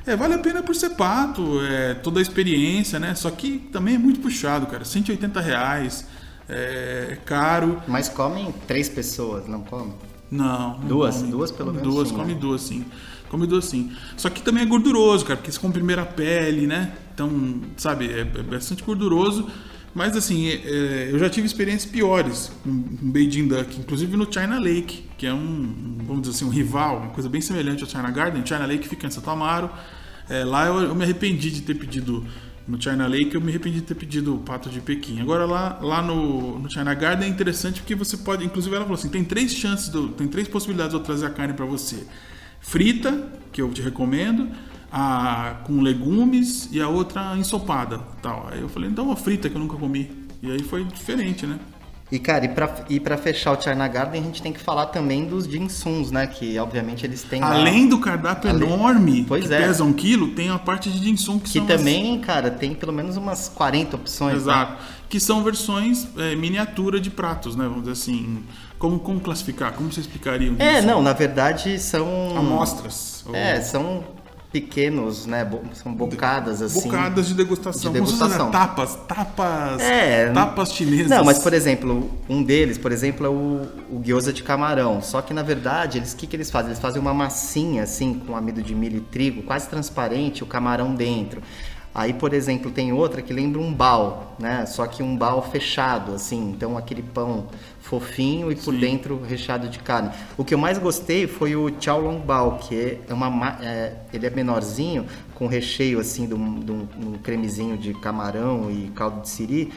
É, 0.07 0.15
vale 0.15 0.35
a 0.35 0.39
pena 0.39 0.63
por 0.63 0.75
ser 0.75 0.91
pato, 0.91 1.61
é, 1.65 1.95
toda 1.95 2.21
a 2.21 2.23
experiência, 2.23 3.01
né? 3.01 3.15
Só 3.17 3.29
que 3.29 3.59
também 3.73 3.97
é 3.97 3.99
muito 3.99 4.21
puxado, 4.21 4.67
cara. 4.67 4.85
180 4.85 5.41
reais, 5.41 6.07
é, 6.49 7.09
é 7.11 7.17
caro. 7.25 7.83
Mas 7.89 8.09
comem 8.09 8.55
três 8.69 8.89
pessoas, 8.89 9.49
não 9.49 9.63
comem? 9.63 9.95
Não. 10.31 10.79
não 10.79 10.87
Duas? 10.87 11.17
come. 11.17 11.31
Duas 11.31 11.51
pelo 11.51 11.73
menos 11.73 11.89
Duas, 11.89 12.09
sim, 12.09 12.15
come 12.15 12.35
né? 12.35 12.41
duas 12.41 12.63
sim. 12.63 12.85
Come 13.29 13.47
duas 13.47 13.65
sim. 13.67 13.93
Só 14.17 14.31
que 14.31 14.43
também 14.43 14.63
é 14.63 14.67
gorduroso, 14.67 15.25
cara, 15.25 15.37
porque 15.37 15.51
você 15.51 15.59
come 15.59 15.73
primeiro 15.73 16.03
a 16.03 16.07
pele, 16.07 16.67
né? 16.67 16.93
Então, 17.15 17.61
sabe, 17.77 18.07
é, 18.07 18.21
é 18.21 18.25
bastante 18.43 18.83
gorduroso. 18.83 19.49
Mas 19.95 20.15
assim, 20.15 20.47
é, 20.49 20.55
é, 20.65 21.09
eu 21.11 21.19
já 21.19 21.29
tive 21.31 21.47
experiências 21.47 21.91
piores 21.91 22.53
com, 22.63 22.83
com 22.83 23.11
Beijing 23.11 23.49
Duck, 23.49 23.79
inclusive 23.81 24.15
no 24.17 24.31
China 24.31 24.59
Lake, 24.59 25.05
que 25.17 25.27
é 25.27 25.33
um, 25.33 25.39
um, 25.39 25.97
vamos 26.07 26.23
dizer 26.23 26.35
assim, 26.37 26.45
um 26.45 26.51
rival, 26.51 26.99
uma 26.99 27.09
coisa 27.11 27.29
bem 27.31 27.41
semelhante 27.41 27.83
ao 27.83 27.89
China 27.89 28.11
Garden. 28.11 28.45
China 28.45 28.67
Lake 28.67 28.87
fica 28.89 29.07
em 29.07 29.11
Santo 29.11 29.31
Amaro. 29.31 29.71
É, 30.29 30.45
lá 30.45 30.67
eu, 30.67 30.81
eu 30.83 30.95
me 30.95 31.03
arrependi 31.05 31.51
de 31.51 31.63
ter 31.63 31.75
pedido 31.75 32.25
no 32.69 32.83
China 32.83 33.07
Lake, 33.07 33.35
eu 33.35 33.41
me 33.41 33.49
arrependi 33.49 33.77
de 33.77 33.87
ter 33.87 33.95
pedido 33.95 34.35
o 34.35 34.39
pato 34.39 34.69
de 34.69 34.81
Pequim. 34.81 35.21
Agora 35.21 35.47
lá, 35.47 35.79
lá 35.81 36.03
no, 36.03 36.59
no 36.59 36.69
China 36.71 36.93
Garden 36.95 37.29
é 37.29 37.31
interessante 37.31 37.81
porque 37.81 37.95
você 37.95 38.17
pode, 38.17 38.45
inclusive 38.45 38.75
ela 38.75 38.85
falou 38.85 38.99
assim, 38.99 39.09
tem 39.09 39.25
três 39.25 39.53
chances, 39.53 39.89
do- 39.89 40.09
tem 40.09 40.27
três 40.27 40.49
possibilidades 40.49 40.91
de 40.93 40.97
eu 40.99 41.03
trazer 41.05 41.27
a 41.27 41.31
carne 41.31 41.55
para 41.55 41.65
você. 41.65 42.05
Frita, 42.71 43.29
que 43.53 43.63
eu 43.63 43.71
te 43.73 43.81
recomendo, 43.81 44.49
a 44.91 45.57
com 45.65 45.81
legumes 45.81 46.69
e 46.73 46.81
a 46.81 46.89
outra 46.89 47.37
ensopada, 47.37 48.01
tal. 48.21 48.49
Aí 48.51 48.61
eu 48.61 48.69
falei, 48.69 48.91
então 48.91 49.05
uma 49.07 49.15
frita 49.17 49.49
que 49.49 49.55
eu 49.55 49.61
nunca 49.61 49.77
comi. 49.77 50.11
E 50.43 50.51
aí 50.51 50.63
foi 50.65 50.83
diferente, 50.85 51.47
né? 51.47 51.61
E, 52.11 52.19
cara, 52.19 52.45
e 52.45 52.49
pra, 52.49 52.85
e 52.89 52.99
pra 53.01 53.17
fechar 53.17 53.57
o 53.57 53.61
China 53.61 53.87
Garden, 53.89 54.21
a 54.21 54.25
gente 54.25 54.41
tem 54.43 54.53
que 54.53 54.61
falar 54.61 54.87
também 54.87 55.27
dos 55.27 55.45
Jinsuns, 55.47 56.11
né? 56.11 56.27
Que, 56.27 56.57
obviamente, 56.59 57.05
eles 57.05 57.23
têm 57.23 57.41
lá- 57.41 57.53
Além 57.55 57.89
do 57.89 57.99
cardápio 57.99 58.49
Além- 58.51 58.63
enorme, 58.73 59.25
Pois 59.27 59.47
que 59.47 59.53
é. 59.55 59.59
pesa 59.59 59.83
um 59.85 59.93
quilo, 59.93 60.29
tem 60.29 60.49
a 60.51 60.59
parte 60.59 60.89
de 60.91 60.99
ginsung 61.05 61.39
que, 61.39 61.47
Que 61.47 61.59
são 61.59 61.63
as- 61.67 61.69
também, 61.69 62.19
cara, 62.21 62.49
tem 62.51 62.75
pelo 62.75 62.93
menos 62.93 63.17
umas 63.17 63.49
40 63.49 63.97
opções. 63.97 64.35
né? 64.35 64.39
Exato. 64.41 64.83
Que 65.09 65.19
são 65.21 65.43
versões 65.43 66.07
é, 66.17 66.35
miniatura 66.37 67.01
de 67.01 67.11
pratos, 67.11 67.55
né? 67.57 67.65
Vamos 67.65 67.81
dizer 67.83 67.93
assim. 67.93 68.41
Como, 68.79 68.99
como 68.99 69.21
classificar? 69.21 69.73
Como 69.73 69.93
você 69.93 70.01
explicaria? 70.01 70.53
É, 70.59 70.83
não, 70.83 71.03
na 71.03 71.13
verdade 71.13 71.79
são... 71.79 72.37
Amostras. 72.37 73.25
ou 73.27 73.35
É, 73.35 73.61
são 73.61 74.05
pequenos, 74.61 75.27
né? 75.27 75.47
São 75.75 75.93
bocadas, 75.93 76.63
assim. 76.63 76.89
Bocadas 76.89 77.29
de 77.29 77.35
degustação. 77.35 77.93
de 77.93 77.99
fosse, 77.99 78.13
degustação. 78.13 78.47
né, 78.47 78.53
tapas. 78.53 78.97
Tapas. 79.07 79.83
É. 79.83 80.31
Tapas 80.33 80.73
chinesas. 80.73 81.11
Não, 81.11 81.25
mas 81.25 81.39
por 81.39 81.53
exemplo, 81.53 82.11
um 82.29 82.43
deles, 82.43 82.79
por 82.79 82.91
exemplo, 82.91 83.27
é 83.27 83.29
o, 83.29 83.67
o 83.91 84.01
gyoza 84.03 84.33
de 84.33 84.43
camarão. 84.43 85.03
Só 85.03 85.21
que 85.21 85.35
na 85.35 85.43
verdade, 85.43 85.99
eles 85.99 86.13
o 86.13 86.17
que, 86.17 86.27
que 86.27 86.37
eles 86.37 86.51
fazem? 86.51 86.71
Eles 86.71 86.81
fazem 86.81 87.01
uma 87.01 87.13
massinha 87.13 87.83
assim 87.83 88.15
com 88.15 88.35
amido 88.35 88.63
de 88.63 88.75
milho 88.75 88.99
e 88.99 89.01
trigo, 89.01 89.43
quase 89.43 89.69
transparente, 89.69 90.43
o 90.43 90.47
camarão 90.47 90.95
dentro. 90.95 91.43
Aí, 91.99 92.13
por 92.13 92.35
exemplo, 92.35 92.71
tem 92.71 92.93
outra 92.93 93.23
que 93.23 93.33
lembra 93.33 93.59
um 93.59 93.73
bal, 93.73 94.37
né? 94.39 94.67
Só 94.67 94.87
que 94.87 95.03
um 95.03 95.17
bal 95.17 95.41
fechado, 95.51 96.13
assim. 96.13 96.51
Então, 96.51 96.77
aquele 96.77 97.01
pão 97.03 97.47
fofinho 97.81 98.53
e 98.53 98.55
por 98.55 98.75
Sim. 98.75 98.81
dentro 98.81 99.23
recheado 99.23 99.67
de 99.67 99.79
carne. 99.79 100.11
O 100.37 100.45
que 100.45 100.53
eu 100.53 100.59
mais 100.59 100.77
gostei 100.77 101.27
foi 101.27 101.57
o 101.57 101.73
Chow 101.81 101.99
Long 101.99 102.19
Bao, 102.19 102.59
que 102.59 102.99
é 103.09 103.15
uma, 103.15 103.31
ma- 103.31 103.57
é, 103.63 103.95
ele 104.13 104.27
é 104.27 104.31
menorzinho, 104.31 105.07
com 105.35 105.47
recheio 105.47 105.99
assim 105.99 106.27
de 106.27 106.35
um, 106.35 106.61
de 106.61 106.71
um- 106.71 106.89
um 106.99 107.13
cremezinho 107.23 107.79
de 107.79 107.95
camarão 107.95 108.71
e 108.71 108.91
caldo 108.95 109.23
de 109.23 109.31
siri. 109.31 109.73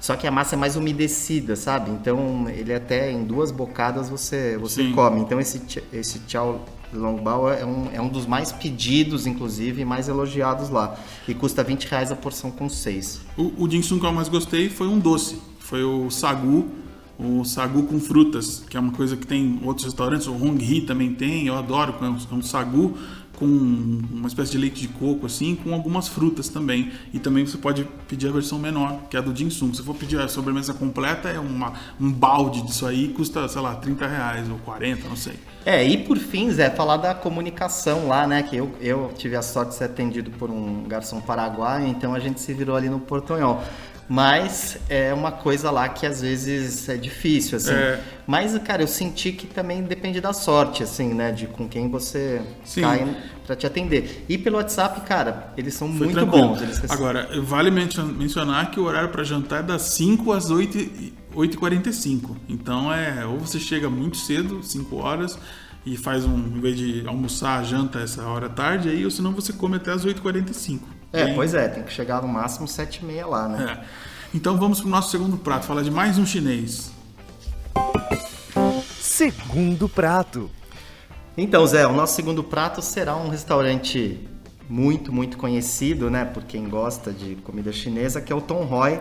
Só 0.00 0.14
que 0.16 0.26
a 0.26 0.30
massa 0.30 0.54
é 0.54 0.58
mais 0.58 0.76
umedecida, 0.76 1.56
sabe? 1.56 1.90
Então 1.90 2.48
ele 2.48 2.72
até 2.72 3.10
em 3.10 3.24
duas 3.24 3.50
bocadas 3.50 4.08
você, 4.08 4.56
você 4.58 4.84
Sim. 4.84 4.92
come. 4.92 5.20
Então 5.20 5.40
esse, 5.40 5.60
esse 5.92 6.20
Chow 6.28 6.64
Long 6.92 7.16
Bao 7.16 7.50
é 7.50 7.64
um, 7.64 7.90
é 7.92 8.00
um 8.00 8.08
dos 8.08 8.26
mais 8.26 8.52
pedidos, 8.52 9.26
inclusive, 9.26 9.82
e 9.82 9.84
mais 9.84 10.08
elogiados 10.08 10.68
lá. 10.70 10.96
E 11.26 11.34
custa 11.34 11.62
20 11.62 11.84
reais 11.86 12.12
a 12.12 12.16
porção 12.16 12.50
com 12.50 12.68
seis. 12.68 13.20
O, 13.36 13.64
o 13.64 13.70
ginseng 13.70 13.98
que 13.98 14.06
eu 14.06 14.12
mais 14.12 14.28
gostei 14.28 14.68
foi 14.68 14.86
um 14.86 14.98
doce. 14.98 15.40
Foi 15.58 15.82
o 15.82 16.10
sagu. 16.10 16.68
O 17.18 17.44
sagu 17.44 17.84
com 17.84 17.98
frutas, 17.98 18.62
que 18.68 18.76
é 18.76 18.80
uma 18.80 18.92
coisa 18.92 19.16
que 19.16 19.26
tem 19.26 19.42
em 19.42 19.60
outros 19.64 19.86
restaurantes. 19.86 20.26
O 20.26 20.34
Hong 20.34 20.62
Hee 20.62 20.82
também 20.82 21.14
tem. 21.14 21.46
Eu 21.46 21.56
adoro. 21.56 21.94
É 22.00 22.04
um, 22.04 22.18
é 22.30 22.34
um 22.34 22.42
sagu 22.42 22.96
com 23.38 23.44
uma 23.44 24.28
espécie 24.28 24.52
de 24.52 24.58
leite 24.58 24.80
de 24.80 24.88
coco, 24.88 25.26
assim, 25.26 25.54
com 25.54 25.72
algumas 25.72 26.08
frutas 26.08 26.48
também. 26.48 26.90
E 27.12 27.18
também 27.18 27.46
você 27.46 27.58
pode 27.58 27.86
pedir 28.08 28.28
a 28.28 28.32
versão 28.32 28.58
menor, 28.58 29.02
que 29.08 29.16
é 29.16 29.20
a 29.20 29.22
do 29.22 29.34
ginseng. 29.34 29.74
Se 29.74 29.82
for 29.82 29.94
pedir 29.94 30.18
a 30.20 30.28
sobremesa 30.28 30.74
completa, 30.74 31.28
é 31.28 31.38
uma, 31.38 31.74
um 32.00 32.10
balde 32.10 32.62
disso 32.62 32.86
aí. 32.86 33.08
Custa, 33.08 33.46
sei 33.48 33.60
lá, 33.60 33.74
30 33.74 34.06
reais 34.06 34.50
ou 34.50 34.58
40, 34.58 35.08
não 35.08 35.16
sei. 35.16 35.34
É, 35.64 35.84
e 35.84 35.98
por 35.98 36.16
fim, 36.16 36.50
Zé, 36.50 36.70
falar 36.70 36.96
da 36.96 37.14
comunicação 37.14 38.08
lá, 38.08 38.26
né? 38.26 38.42
Que 38.42 38.56
eu, 38.56 38.70
eu 38.80 39.12
tive 39.16 39.36
a 39.36 39.42
sorte 39.42 39.70
de 39.70 39.74
ser 39.76 39.84
atendido 39.84 40.30
por 40.32 40.50
um 40.50 40.84
garçom 40.84 41.20
paraguaio, 41.20 41.86
então 41.88 42.14
a 42.14 42.20
gente 42.20 42.40
se 42.40 42.54
virou 42.54 42.76
ali 42.76 42.88
no 42.88 43.00
Portonhol. 43.00 43.62
Mas 44.08 44.78
é 44.88 45.12
uma 45.12 45.32
coisa 45.32 45.70
lá 45.70 45.88
que 45.88 46.06
às 46.06 46.20
vezes 46.20 46.88
é 46.88 46.96
difícil, 46.96 47.56
assim. 47.56 47.72
É. 47.72 48.00
Mas, 48.26 48.56
cara, 48.58 48.82
eu 48.82 48.86
senti 48.86 49.32
que 49.32 49.46
também 49.48 49.82
depende 49.82 50.20
da 50.20 50.32
sorte, 50.32 50.82
assim, 50.82 51.12
né? 51.12 51.32
De 51.32 51.46
com 51.48 51.68
quem 51.68 51.90
você 51.90 52.40
Sim. 52.64 52.82
cai 52.82 53.16
pra 53.44 53.56
te 53.56 53.66
atender. 53.66 54.24
E 54.28 54.38
pelo 54.38 54.56
WhatsApp, 54.58 55.00
cara, 55.02 55.52
eles 55.56 55.74
são 55.74 55.88
Foi 55.88 56.06
muito 56.06 56.12
tranquilo. 56.20 56.48
bons. 56.50 56.62
Eles 56.62 56.90
Agora, 56.90 57.28
vale 57.42 57.70
mencio- 57.70 58.04
mencionar 58.06 58.70
que 58.70 58.78
o 58.78 58.84
horário 58.84 59.08
para 59.08 59.24
jantar 59.24 59.60
é 59.60 59.62
das 59.64 59.82
5 59.82 60.32
às 60.32 60.50
8 60.50 60.78
e 60.78 61.12
8h45. 61.34 62.36
Então, 62.48 62.92
é, 62.92 63.24
ou 63.26 63.38
você 63.40 63.58
chega 63.58 63.90
muito 63.90 64.16
cedo, 64.16 64.62
5 64.62 64.96
horas, 64.96 65.36
e 65.84 65.96
faz 65.96 66.24
um, 66.24 66.36
em 66.36 66.60
vez 66.60 66.76
de 66.76 67.04
almoçar, 67.06 67.64
janta 67.64 68.00
essa 68.00 68.22
hora 68.24 68.48
tarde, 68.48 68.88
aí, 68.88 69.04
ou 69.04 69.10
senão 69.10 69.32
você 69.32 69.52
come 69.52 69.76
até 69.76 69.92
às 69.92 70.04
8h45. 70.04 70.80
É, 71.12 71.24
Bem- 71.26 71.34
pois 71.34 71.54
é, 71.54 71.68
tem 71.68 71.82
que 71.82 71.92
chegar 71.92 72.20
no 72.22 72.28
máximo 72.28 72.66
7 72.68 72.96
e 73.02 73.04
meia 73.04 73.26
lá, 73.26 73.48
né? 73.48 73.78
é. 73.82 73.86
Então, 74.34 74.58
vamos 74.58 74.80
pro 74.80 74.88
nosso 74.90 75.10
segundo 75.10 75.36
prato, 75.36 75.64
falar 75.66 75.82
de 75.82 75.90
mais 75.90 76.18
um 76.18 76.26
chinês. 76.26 76.90
Segundo 79.00 79.88
prato. 79.88 80.50
Então, 81.36 81.66
Zé, 81.66 81.86
o 81.86 81.92
nosso 81.92 82.14
segundo 82.14 82.42
prato 82.42 82.82
será 82.82 83.16
um 83.16 83.28
restaurante 83.28 84.26
muito, 84.68 85.12
muito 85.12 85.38
conhecido, 85.38 86.10
né, 86.10 86.24
por 86.24 86.42
quem 86.44 86.68
gosta 86.68 87.12
de 87.12 87.36
comida 87.36 87.72
chinesa, 87.72 88.20
que 88.20 88.32
é 88.32 88.36
o 88.36 88.40
Tom 88.40 88.64
Roy. 88.64 89.00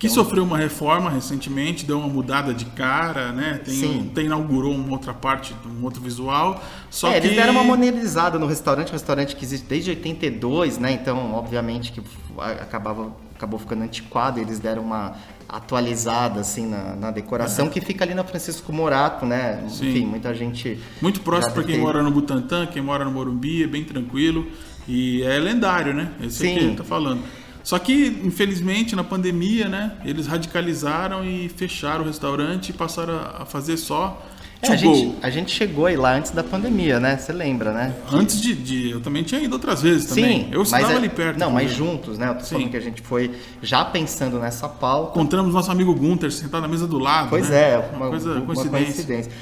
Que 0.00 0.08
sofreu 0.08 0.42
uma 0.44 0.56
reforma 0.56 1.10
recentemente, 1.10 1.84
deu 1.84 1.98
uma 1.98 2.08
mudada 2.08 2.54
de 2.54 2.64
cara, 2.64 3.32
né? 3.32 3.60
Tem, 3.62 3.74
Sim. 3.74 4.10
tem 4.14 4.24
inaugurou 4.24 4.74
uma 4.74 4.90
outra 4.92 5.12
parte, 5.12 5.54
um 5.78 5.84
outro 5.84 6.00
visual. 6.00 6.64
Só 6.90 7.12
é, 7.12 7.20
que 7.20 7.26
eles 7.26 7.36
deram 7.36 7.52
uma 7.52 7.62
modernizada 7.62 8.38
no 8.38 8.46
restaurante, 8.46 8.88
um 8.88 8.92
restaurante 8.92 9.36
que 9.36 9.44
existe 9.44 9.66
desde 9.66 9.90
82, 9.90 10.78
né? 10.78 10.90
Então, 10.92 11.34
obviamente 11.34 11.92
que 11.92 12.00
acabava 12.38 13.12
acabou 13.36 13.58
ficando 13.58 13.82
antiquado, 13.84 14.38
eles 14.40 14.58
deram 14.58 14.82
uma 14.82 15.14
atualizada 15.48 16.40
assim 16.40 16.66
na, 16.66 16.94
na 16.96 17.10
decoração 17.10 17.68
que 17.68 17.80
fica 17.80 18.04
ali 18.04 18.14
na 18.14 18.24
Francisco 18.24 18.72
Morato, 18.72 19.26
né? 19.26 19.64
Sim. 19.68 19.88
Enfim, 19.90 20.06
muita 20.06 20.34
gente 20.34 20.78
Muito 21.00 21.20
próximo 21.20 21.54
para 21.54 21.64
quem 21.64 21.74
tem- 21.76 21.84
mora 21.84 22.02
no 22.02 22.10
Butantã, 22.10 22.66
quem 22.66 22.80
mora 22.82 23.04
no 23.04 23.10
Morumbi, 23.10 23.64
é 23.64 23.66
bem 23.66 23.84
tranquilo. 23.84 24.46
E 24.88 25.22
é 25.22 25.38
lendário, 25.38 25.92
né? 25.94 26.10
Esse 26.22 26.38
Sim. 26.38 26.56
aqui 26.56 26.76
tá 26.76 26.84
falando. 26.84 27.22
Só 27.70 27.78
que, 27.78 28.20
infelizmente, 28.24 28.96
na 28.96 29.04
pandemia, 29.04 29.68
né? 29.68 29.92
Eles 30.04 30.26
radicalizaram 30.26 31.24
e 31.24 31.48
fecharam 31.48 32.02
o 32.02 32.06
restaurante 32.08 32.70
e 32.70 32.72
passaram 32.72 33.14
a 33.38 33.44
fazer 33.46 33.76
só 33.76 34.20
É, 34.60 34.66
to 34.66 34.72
a, 34.72 34.76
gente, 34.76 35.14
a 35.22 35.30
gente 35.30 35.52
chegou 35.52 35.86
aí 35.86 35.96
lá 35.96 36.16
antes 36.16 36.32
da 36.32 36.42
pandemia, 36.42 36.98
né? 36.98 37.16
Você 37.16 37.32
lembra, 37.32 37.72
né? 37.72 37.94
Antes 38.12 38.40
de, 38.40 38.56
de- 38.56 38.90
Eu 38.90 39.00
também 39.00 39.22
tinha 39.22 39.40
ido 39.40 39.52
outras 39.52 39.82
vezes 39.82 40.06
também. 40.08 40.48
eu 40.50 40.58
mas 40.58 40.72
estava 40.72 40.94
é- 40.94 40.96
ali 40.96 41.08
perto. 41.08 41.38
Não, 41.38 41.48
mas 41.48 41.70
também. 41.72 41.92
juntos, 41.92 42.18
né? 42.18 42.30
Eu 42.30 42.34
tô 42.34 42.40
Sim. 42.44 42.54
falando 42.56 42.70
que 42.72 42.76
a 42.76 42.80
gente 42.80 43.02
foi 43.02 43.30
já 43.62 43.84
pensando 43.84 44.40
nessa 44.40 44.68
pauta. 44.68 45.10
Encontramos 45.20 45.54
nosso 45.54 45.70
amigo 45.70 45.94
Gunter 45.94 46.32
sentado 46.32 46.62
na 46.62 46.66
mesa 46.68 46.88
do 46.88 46.98
lado. 46.98 47.28
Pois 47.30 47.50
né? 47.50 47.74
é, 47.74 47.78
uma, 47.94 48.08
coisa, 48.08 48.32
uma 48.32 48.46
coincidência. 48.46 48.84
coincidência. 48.84 49.32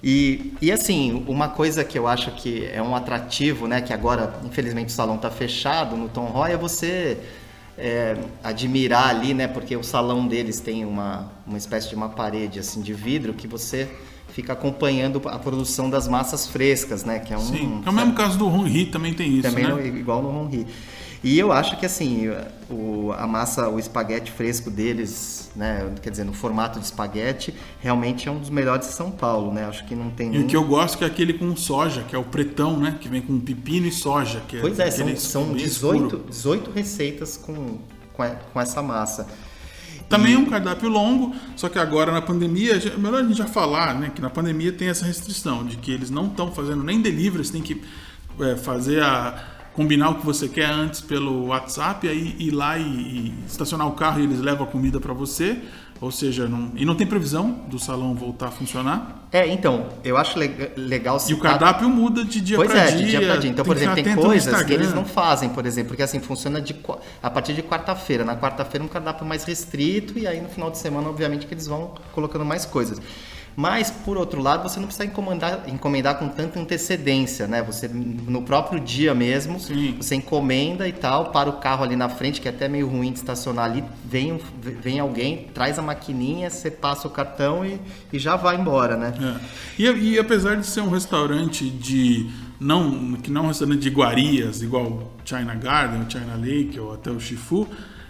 E, 0.00 0.52
e 0.62 0.70
assim, 0.70 1.24
uma 1.26 1.48
coisa 1.48 1.82
que 1.82 1.98
eu 1.98 2.06
acho 2.06 2.30
que 2.36 2.66
é 2.72 2.80
um 2.80 2.94
atrativo, 2.94 3.66
né? 3.66 3.80
Que 3.80 3.92
agora, 3.92 4.32
infelizmente, 4.44 4.90
o 4.90 4.92
salão 4.92 5.16
está 5.16 5.28
fechado 5.28 5.96
no 5.96 6.08
Tom 6.08 6.26
Roy, 6.26 6.52
é 6.52 6.56
você 6.56 7.18
é, 7.78 8.16
admirar 8.42 9.08
ali, 9.08 9.34
né? 9.34 9.46
Porque 9.48 9.76
o 9.76 9.82
salão 9.82 10.26
deles 10.26 10.60
tem 10.60 10.84
uma, 10.84 11.32
uma 11.46 11.58
espécie 11.58 11.88
de 11.88 11.94
uma 11.94 12.08
parede 12.08 12.58
assim 12.58 12.80
de 12.80 12.92
vidro 12.94 13.34
que 13.34 13.46
você 13.48 13.88
fica 14.28 14.52
acompanhando 14.52 15.20
a 15.26 15.38
produção 15.38 15.88
das 15.88 16.08
massas 16.08 16.46
frescas, 16.46 17.04
né? 17.04 17.18
Que 17.20 17.32
é 17.32 17.36
um, 17.38 17.40
Sim, 17.40 17.82
é 17.84 17.90
o 17.90 17.92
mesmo 17.92 18.14
caso 18.14 18.36
do 18.38 18.46
Honri, 18.46 18.86
também 18.86 19.12
tem 19.14 19.32
isso, 19.38 19.42
também 19.42 19.64
né? 19.64 19.70
no- 19.70 19.80
igual 19.86 20.22
no 20.22 20.28
Honri. 20.30 20.66
E 21.24 21.38
eu 21.38 21.50
acho 21.50 21.78
que 21.78 21.86
assim, 21.86 22.28
o, 22.68 23.10
a 23.16 23.26
massa, 23.26 23.66
o 23.70 23.78
espaguete 23.78 24.30
fresco 24.30 24.70
deles, 24.70 25.50
né, 25.56 25.90
quer 26.02 26.10
dizer, 26.10 26.22
no 26.22 26.34
formato 26.34 26.78
de 26.78 26.84
espaguete, 26.84 27.54
realmente 27.80 28.28
é 28.28 28.30
um 28.30 28.38
dos 28.38 28.50
melhores 28.50 28.88
de 28.88 28.92
São 28.92 29.10
Paulo, 29.10 29.50
né? 29.50 29.64
Acho 29.64 29.86
que 29.86 29.94
não 29.94 30.10
tem 30.10 30.28
E 30.28 30.30
nem... 30.32 30.42
o 30.42 30.46
que 30.46 30.54
eu 30.54 30.64
gosto 30.64 30.98
que 30.98 31.04
é 31.04 31.06
aquele 31.06 31.32
com 31.32 31.56
soja, 31.56 32.02
que 32.02 32.14
é 32.14 32.18
o 32.18 32.24
pretão, 32.24 32.78
né? 32.78 32.98
Que 33.00 33.08
vem 33.08 33.22
com 33.22 33.40
pepino 33.40 33.86
e 33.86 33.90
soja. 33.90 34.42
Que 34.46 34.60
Pois 34.60 34.78
é, 34.78 34.90
são, 34.90 35.04
aquele 35.06 35.18
são 35.18 35.44
bem 35.46 35.56
18, 35.56 36.04
escuro. 36.04 36.24
18 36.28 36.70
receitas 36.72 37.38
com, 37.38 37.78
com, 38.12 38.60
essa 38.60 38.82
massa. 38.82 39.26
Também 40.10 40.34
é 40.34 40.38
um 40.38 40.44
cardápio 40.44 40.90
longo, 40.90 41.34
só 41.56 41.70
que 41.70 41.78
agora 41.78 42.12
na 42.12 42.20
pandemia, 42.20 42.76
é 42.76 42.98
melhor 42.98 43.20
a 43.20 43.26
gente 43.26 43.38
já 43.38 43.46
falar, 43.46 43.98
né? 43.98 44.12
Que 44.14 44.20
na 44.20 44.28
pandemia 44.28 44.72
tem 44.72 44.88
essa 44.88 45.06
restrição 45.06 45.64
de 45.64 45.78
que 45.78 45.90
eles 45.90 46.10
não 46.10 46.26
estão 46.26 46.52
fazendo 46.52 46.84
nem 46.84 47.00
delivery, 47.00 47.42
você 47.42 47.52
tem 47.52 47.62
que 47.62 47.80
é, 48.40 48.56
fazer 48.56 49.02
a. 49.02 49.53
combinar 49.74 50.10
o 50.10 50.14
que 50.16 50.24
você 50.26 50.48
quer 50.48 50.70
antes 50.70 51.00
pelo 51.00 51.46
WhatsApp, 51.48 52.08
aí 52.08 52.36
ir 52.38 52.50
lá 52.52 52.78
e, 52.78 52.82
e 52.82 53.34
estacionar 53.46 53.86
o 53.88 53.92
carro 53.92 54.20
e 54.20 54.24
eles 54.24 54.40
levam 54.40 54.64
a 54.66 54.70
comida 54.70 55.00
para 55.00 55.12
você. 55.12 55.58
Ou 56.00 56.10
seja, 56.10 56.46
não, 56.48 56.70
e 56.74 56.84
não 56.84 56.94
tem 56.94 57.06
previsão 57.06 57.50
do 57.68 57.78
salão 57.78 58.14
voltar 58.14 58.48
a 58.48 58.50
funcionar. 58.50 59.26
É, 59.32 59.46
então, 59.48 59.88
eu 60.04 60.16
acho 60.16 60.38
le- 60.38 60.70
legal 60.76 61.14
E 61.16 61.18
o 61.18 61.20
citar- 61.20 61.52
cardápio 61.58 61.88
muda 61.88 62.24
de 62.24 62.40
dia 62.40 62.56
Pois 62.56 62.70
para 62.70 62.80
é, 62.80 62.86
dia. 62.90 62.96
de 62.98 63.06
dia 63.10 63.20
pra 63.22 63.36
dia. 63.36 63.50
Então, 63.50 63.64
por 63.64 63.76
exemplo, 63.76 64.02
tem 64.02 64.14
coisas 64.16 64.62
que 64.64 64.72
eles 64.72 64.92
não 64.92 65.04
fazem, 65.04 65.48
por 65.50 65.64
exemplo, 65.64 65.88
porque 65.90 66.02
assim 66.02 66.20
funciona 66.20 66.60
de, 66.60 66.74
a 67.22 67.30
partir 67.30 67.54
de 67.54 67.62
quarta-feira. 67.62 68.24
Na 68.24 68.36
quarta-feira 68.36 68.84
um 68.84 68.88
cardápio 68.88 69.24
mais 69.24 69.44
restrito 69.44 70.18
e 70.18 70.26
aí 70.26 70.40
no 70.42 70.48
final 70.48 70.70
de 70.70 70.78
semana, 70.78 71.08
obviamente, 71.08 71.46
que 71.46 71.54
eles 71.54 71.66
vão 71.66 71.94
colocando 72.12 72.44
mais 72.44 72.66
coisas. 72.66 73.00
Mas, 73.56 73.90
por 73.90 74.16
outro 74.16 74.42
lado, 74.42 74.68
você 74.68 74.80
não 74.80 74.86
precisa 74.86 75.04
encomendar, 75.04 75.64
encomendar 75.68 76.18
com 76.18 76.28
tanta 76.28 76.58
antecedência, 76.58 77.46
né? 77.46 77.62
Você, 77.62 77.88
no 77.88 78.42
próprio 78.42 78.80
dia 78.80 79.14
mesmo, 79.14 79.60
Sim. 79.60 79.96
você 80.00 80.16
encomenda 80.16 80.88
e 80.88 80.92
tal, 80.92 81.30
para 81.30 81.48
o 81.48 81.54
carro 81.54 81.84
ali 81.84 81.94
na 81.94 82.08
frente, 82.08 82.40
que 82.40 82.48
é 82.48 82.50
até 82.50 82.68
meio 82.68 82.88
ruim 82.88 83.12
de 83.12 83.18
estacionar 83.18 83.66
ali, 83.66 83.84
vem, 84.04 84.40
vem 84.60 84.98
alguém, 84.98 85.48
traz 85.54 85.78
a 85.78 85.82
maquininha, 85.82 86.50
você 86.50 86.70
passa 86.70 87.06
o 87.06 87.10
cartão 87.10 87.64
e, 87.64 87.80
e 88.12 88.18
já 88.18 88.34
vai 88.34 88.56
embora, 88.56 88.96
né? 88.96 89.14
É. 89.78 89.82
E, 89.82 90.14
e 90.14 90.18
apesar 90.18 90.56
de 90.56 90.66
ser 90.66 90.80
um 90.80 90.90
restaurante 90.90 91.68
de 91.70 92.28
não 92.58 93.14
que 93.14 93.30
não 93.30 93.42
é 93.42 93.44
um 93.44 93.48
restaurante 93.48 93.80
de 93.80 93.88
iguarias 93.88 94.62
igual 94.62 95.12
China 95.24 95.54
Garden, 95.54 96.08
China 96.08 96.36
Lake 96.36 96.78
ou 96.78 96.94
até 96.94 97.10
o 97.10 97.20
Shifu, 97.20 97.68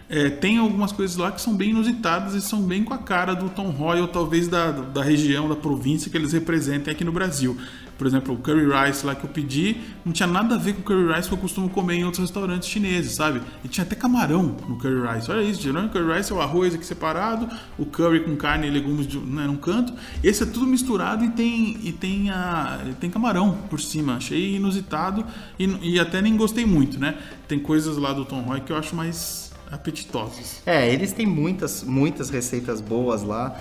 é, 0.09 0.29
tem 0.29 0.59
algumas 0.59 0.93
coisas 0.93 1.17
lá 1.17 1.33
que 1.33 1.40
são 1.40 1.55
bem 1.55 1.71
inusitadas 1.71 2.35
e 2.35 2.40
são 2.40 2.62
bem 2.62 2.85
com 2.85 2.93
a 2.93 2.99
cara 2.99 3.35
do 3.35 3.49
Tom 3.49 3.71
Roy 3.71 4.01
ou 4.01 4.09
talvez 4.09 4.49
da, 4.49 4.71
da 4.71 5.03
região, 5.03 5.49
da 5.49 5.57
província 5.57 6.11
que 6.11 6.17
eles 6.17 6.33
representem 6.33 6.93
aqui 6.93 7.05
no 7.05 7.12
Brasil. 7.12 7.57
Por 7.97 8.07
exemplo, 8.07 8.35
o 8.35 8.38
curry 8.38 8.67
rice 8.67 9.07
lá 9.07 9.14
que 9.14 9.25
eu 9.25 9.31
pedi 9.31 9.77
não 10.05 10.12
tinha 10.12 10.27
nada 10.27 10.57
a 10.57 10.59
ver 10.59 10.75
com 10.75 10.81
o 10.81 10.83
curry 10.83 11.14
rice 11.14 11.29
que 11.29 11.35
eu 11.35 11.38
costumo 11.38 11.71
comer 11.71 11.95
em 11.95 12.05
outros 12.05 12.21
restaurantes 12.21 12.69
chineses, 12.69 13.12
sabe? 13.12 13.40
E 13.64 13.69
tinha 13.69 13.85
até 13.85 13.95
camarão 13.95 14.57
no 14.69 14.77
curry 14.77 15.14
rice. 15.14 15.31
Olha 15.31 15.43
isso, 15.43 15.62
geralmente 15.62 15.90
o 15.90 15.93
curry 15.93 16.19
rice 16.19 16.33
é 16.33 16.35
o 16.35 16.40
arroz 16.40 16.75
aqui 16.75 16.85
separado, 16.85 17.49
o 17.79 17.87
curry 17.87 18.21
com 18.21 18.35
carne 18.37 18.67
e 18.67 18.71
legumes 18.71 19.07
de, 19.07 19.19
né, 19.19 19.47
num 19.47 19.57
canto. 19.57 19.93
Esse 20.23 20.43
é 20.43 20.47
tudo 20.47 20.67
misturado 20.67 21.25
e 21.25 21.31
tem, 21.31 21.79
e 21.83 21.93
tem, 21.93 22.31
a, 22.31 22.81
tem 22.99 23.09
camarão 23.09 23.59
por 23.71 23.81
cima. 23.81 24.17
Achei 24.17 24.57
inusitado 24.57 25.25
e, 25.59 25.95
e 25.95 26.01
até 26.01 26.21
nem 26.21 26.37
gostei 26.37 26.67
muito, 26.67 26.99
né? 26.99 27.17
Tem 27.47 27.59
coisas 27.59 27.97
lá 27.97 28.12
do 28.12 28.25
Tom 28.25 28.40
Roy 28.40 28.61
que 28.61 28.73
eu 28.73 28.77
acho 28.77 28.97
mais 28.97 29.43
apetitosas. 29.74 30.62
É, 30.64 30.90
eles 30.92 31.12
têm 31.12 31.26
muitas, 31.26 31.82
muitas 31.82 32.30
receitas 32.30 32.80
boas 32.80 33.22
lá. 33.22 33.58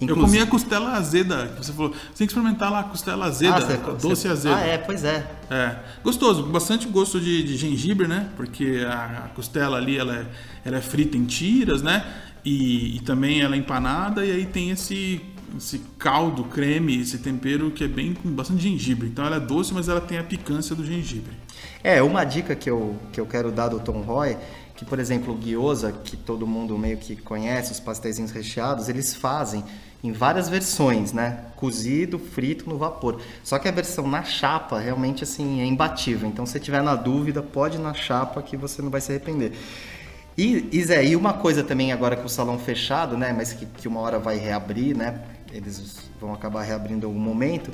Eu 0.00 0.14
comi 0.16 0.38
a 0.38 0.46
costela 0.46 0.92
azeda, 0.92 1.48
que 1.56 1.64
você 1.64 1.72
falou. 1.72 1.90
Você 1.92 2.18
tem 2.18 2.26
que 2.26 2.32
experimentar 2.32 2.70
lá 2.70 2.80
a 2.80 2.84
costela 2.84 3.26
azeda, 3.26 3.56
Ah, 3.56 3.60
você- 3.60 3.76
doce 4.06 4.22
você- 4.22 4.28
azeda. 4.28 4.56
Ah, 4.56 4.60
é, 4.66 4.78
pois 4.78 5.02
é. 5.02 5.26
É, 5.50 5.76
gostoso, 6.04 6.44
bastante 6.44 6.86
gosto 6.88 7.20
de, 7.20 7.42
de 7.42 7.56
gengibre, 7.56 8.06
né? 8.06 8.28
Porque 8.36 8.84
a, 8.88 9.24
a 9.24 9.28
costela 9.30 9.76
ali 9.76 9.96
ela 9.98 10.14
é, 10.14 10.26
ela 10.64 10.76
é 10.76 10.80
frita 10.80 11.16
em 11.16 11.24
tiras, 11.24 11.82
né? 11.82 12.04
E, 12.44 12.96
e 12.96 13.00
também 13.00 13.40
ela 13.40 13.56
é 13.56 13.58
empanada 13.58 14.24
e 14.24 14.30
aí 14.30 14.46
tem 14.46 14.70
esse, 14.70 15.20
esse 15.56 15.80
caldo, 15.98 16.44
creme, 16.44 17.00
esse 17.00 17.18
tempero 17.18 17.70
que 17.70 17.82
é 17.82 17.88
bem 17.88 18.14
com 18.14 18.28
bastante 18.30 18.62
gengibre. 18.62 19.08
Então 19.08 19.24
ela 19.24 19.36
é 19.36 19.40
doce, 19.40 19.74
mas 19.74 19.88
ela 19.88 20.00
tem 20.00 20.18
a 20.18 20.22
picância 20.22 20.76
do 20.76 20.84
gengibre. 20.86 21.32
É, 21.82 22.00
uma 22.02 22.22
dica 22.24 22.54
que 22.54 22.70
eu, 22.70 22.96
que 23.12 23.20
eu 23.20 23.26
quero 23.26 23.50
dar 23.50 23.68
do 23.68 23.80
Tom 23.80 24.00
Roy, 24.02 24.36
que 24.78 24.84
por 24.84 25.00
exemplo 25.00 25.34
o 25.34 25.38
gyoza, 25.38 25.90
que 25.90 26.16
todo 26.16 26.46
mundo 26.46 26.78
meio 26.78 26.96
que 26.98 27.16
conhece, 27.16 27.72
os 27.72 27.80
pastéis 27.80 28.18
recheados, 28.30 28.88
eles 28.88 29.12
fazem 29.12 29.64
em 30.04 30.12
várias 30.12 30.48
versões, 30.48 31.12
né? 31.12 31.46
Cozido, 31.56 32.16
frito 32.16 32.70
no 32.70 32.78
vapor. 32.78 33.20
Só 33.42 33.58
que 33.58 33.66
a 33.66 33.72
versão 33.72 34.06
na 34.06 34.22
chapa 34.22 34.78
realmente 34.78 35.24
assim 35.24 35.60
é 35.60 35.64
imbatível. 35.64 36.28
Então 36.28 36.46
se 36.46 36.60
tiver 36.60 36.80
na 36.80 36.94
dúvida, 36.94 37.42
pode 37.42 37.76
ir 37.76 37.80
na 37.80 37.92
chapa 37.92 38.40
que 38.40 38.56
você 38.56 38.80
não 38.80 38.88
vai 38.88 39.00
se 39.00 39.10
arrepender. 39.10 39.52
E, 40.36 40.68
e 40.70 40.84
Zé, 40.84 41.04
e 41.04 41.16
uma 41.16 41.32
coisa 41.32 41.64
também 41.64 41.92
agora 41.92 42.14
que 42.14 42.24
o 42.24 42.28
salão 42.28 42.56
fechado, 42.56 43.16
né? 43.16 43.34
Mas 43.36 43.52
que, 43.52 43.66
que 43.66 43.88
uma 43.88 43.98
hora 43.98 44.20
vai 44.20 44.38
reabrir, 44.38 44.96
né? 44.96 45.20
Eles 45.52 46.08
vão 46.20 46.32
acabar 46.32 46.62
reabrindo 46.62 47.04
em 47.04 47.08
algum 47.08 47.18
momento. 47.18 47.72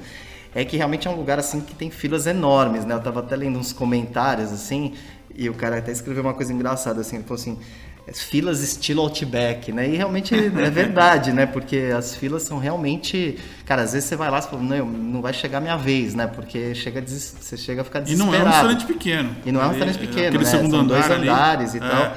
É 0.55 0.65
que 0.65 0.79
realmente 0.79 1.07
é 1.07 1.11
um 1.11 1.17
lugar 1.17 1.39
assim 1.39 1.61
que 1.61 1.75
tem 1.75 1.91
filas 1.91 2.27
enormes, 2.27 2.87
né? 2.87 2.95
Eu 2.95 3.03
tava 3.03 3.21
até 3.21 3.37
lendo 3.37 3.59
uns 3.59 3.75
comentários 3.75 4.51
assim, 4.51 4.95
e 5.37 5.49
o 5.49 5.55
cara 5.55 5.79
até 5.79 5.93
escreveu 5.93 6.23
uma 6.23 6.35
coisa 6.35 6.53
engraçada 6.53 7.01
assim, 7.01 7.17
ele 7.17 7.25
falou 7.25 7.41
assim, 7.41 7.59
filas 8.13 8.63
estilo 8.63 9.01
Outback, 9.03 9.73
né? 9.73 9.89
E 9.89 9.97
realmente 9.97 10.35
é 10.35 10.49
verdade, 10.71 11.33
né? 11.33 11.47
Porque 11.47 11.91
as 11.97 12.15
filas 12.15 12.43
são 12.43 12.59
realmente, 12.59 13.39
cara, 13.65 13.83
às 13.83 13.93
vezes 13.95 14.09
você 14.09 14.17
vai 14.17 14.31
lá 14.31 14.39
e 14.41 14.43
fala, 14.43 14.63
não, 14.63 14.87
não 14.87 15.23
vai 15.23 15.33
chegar 15.33 15.59
a 15.59 15.61
minha 15.61 15.77
vez, 15.77 16.15
né? 16.15 16.27
Porque 16.27 16.75
chega 16.75 17.01
des- 17.01 17.35
você 17.41 17.57
chega 17.57 17.81
a 17.81 17.85
ficar 17.85 18.01
E 18.01 18.05
desesperado. 18.05 18.33
não 18.33 18.39
é 18.39 18.43
um 18.45 18.51
restaurante 18.51 18.85
pequeno. 18.87 19.37
E 19.47 19.51
não 19.53 19.63
é 19.63 19.65
um 19.67 19.69
restaurante 19.71 19.99
pequeno, 19.99 20.29
aquele 20.29 20.45
né? 20.45 20.51
São 20.51 20.87
dois 20.87 21.05
andar 21.07 21.15
ali. 21.15 21.29
andares 21.29 21.75
e 21.75 21.79
É. 21.79 21.81
tal. 21.81 22.17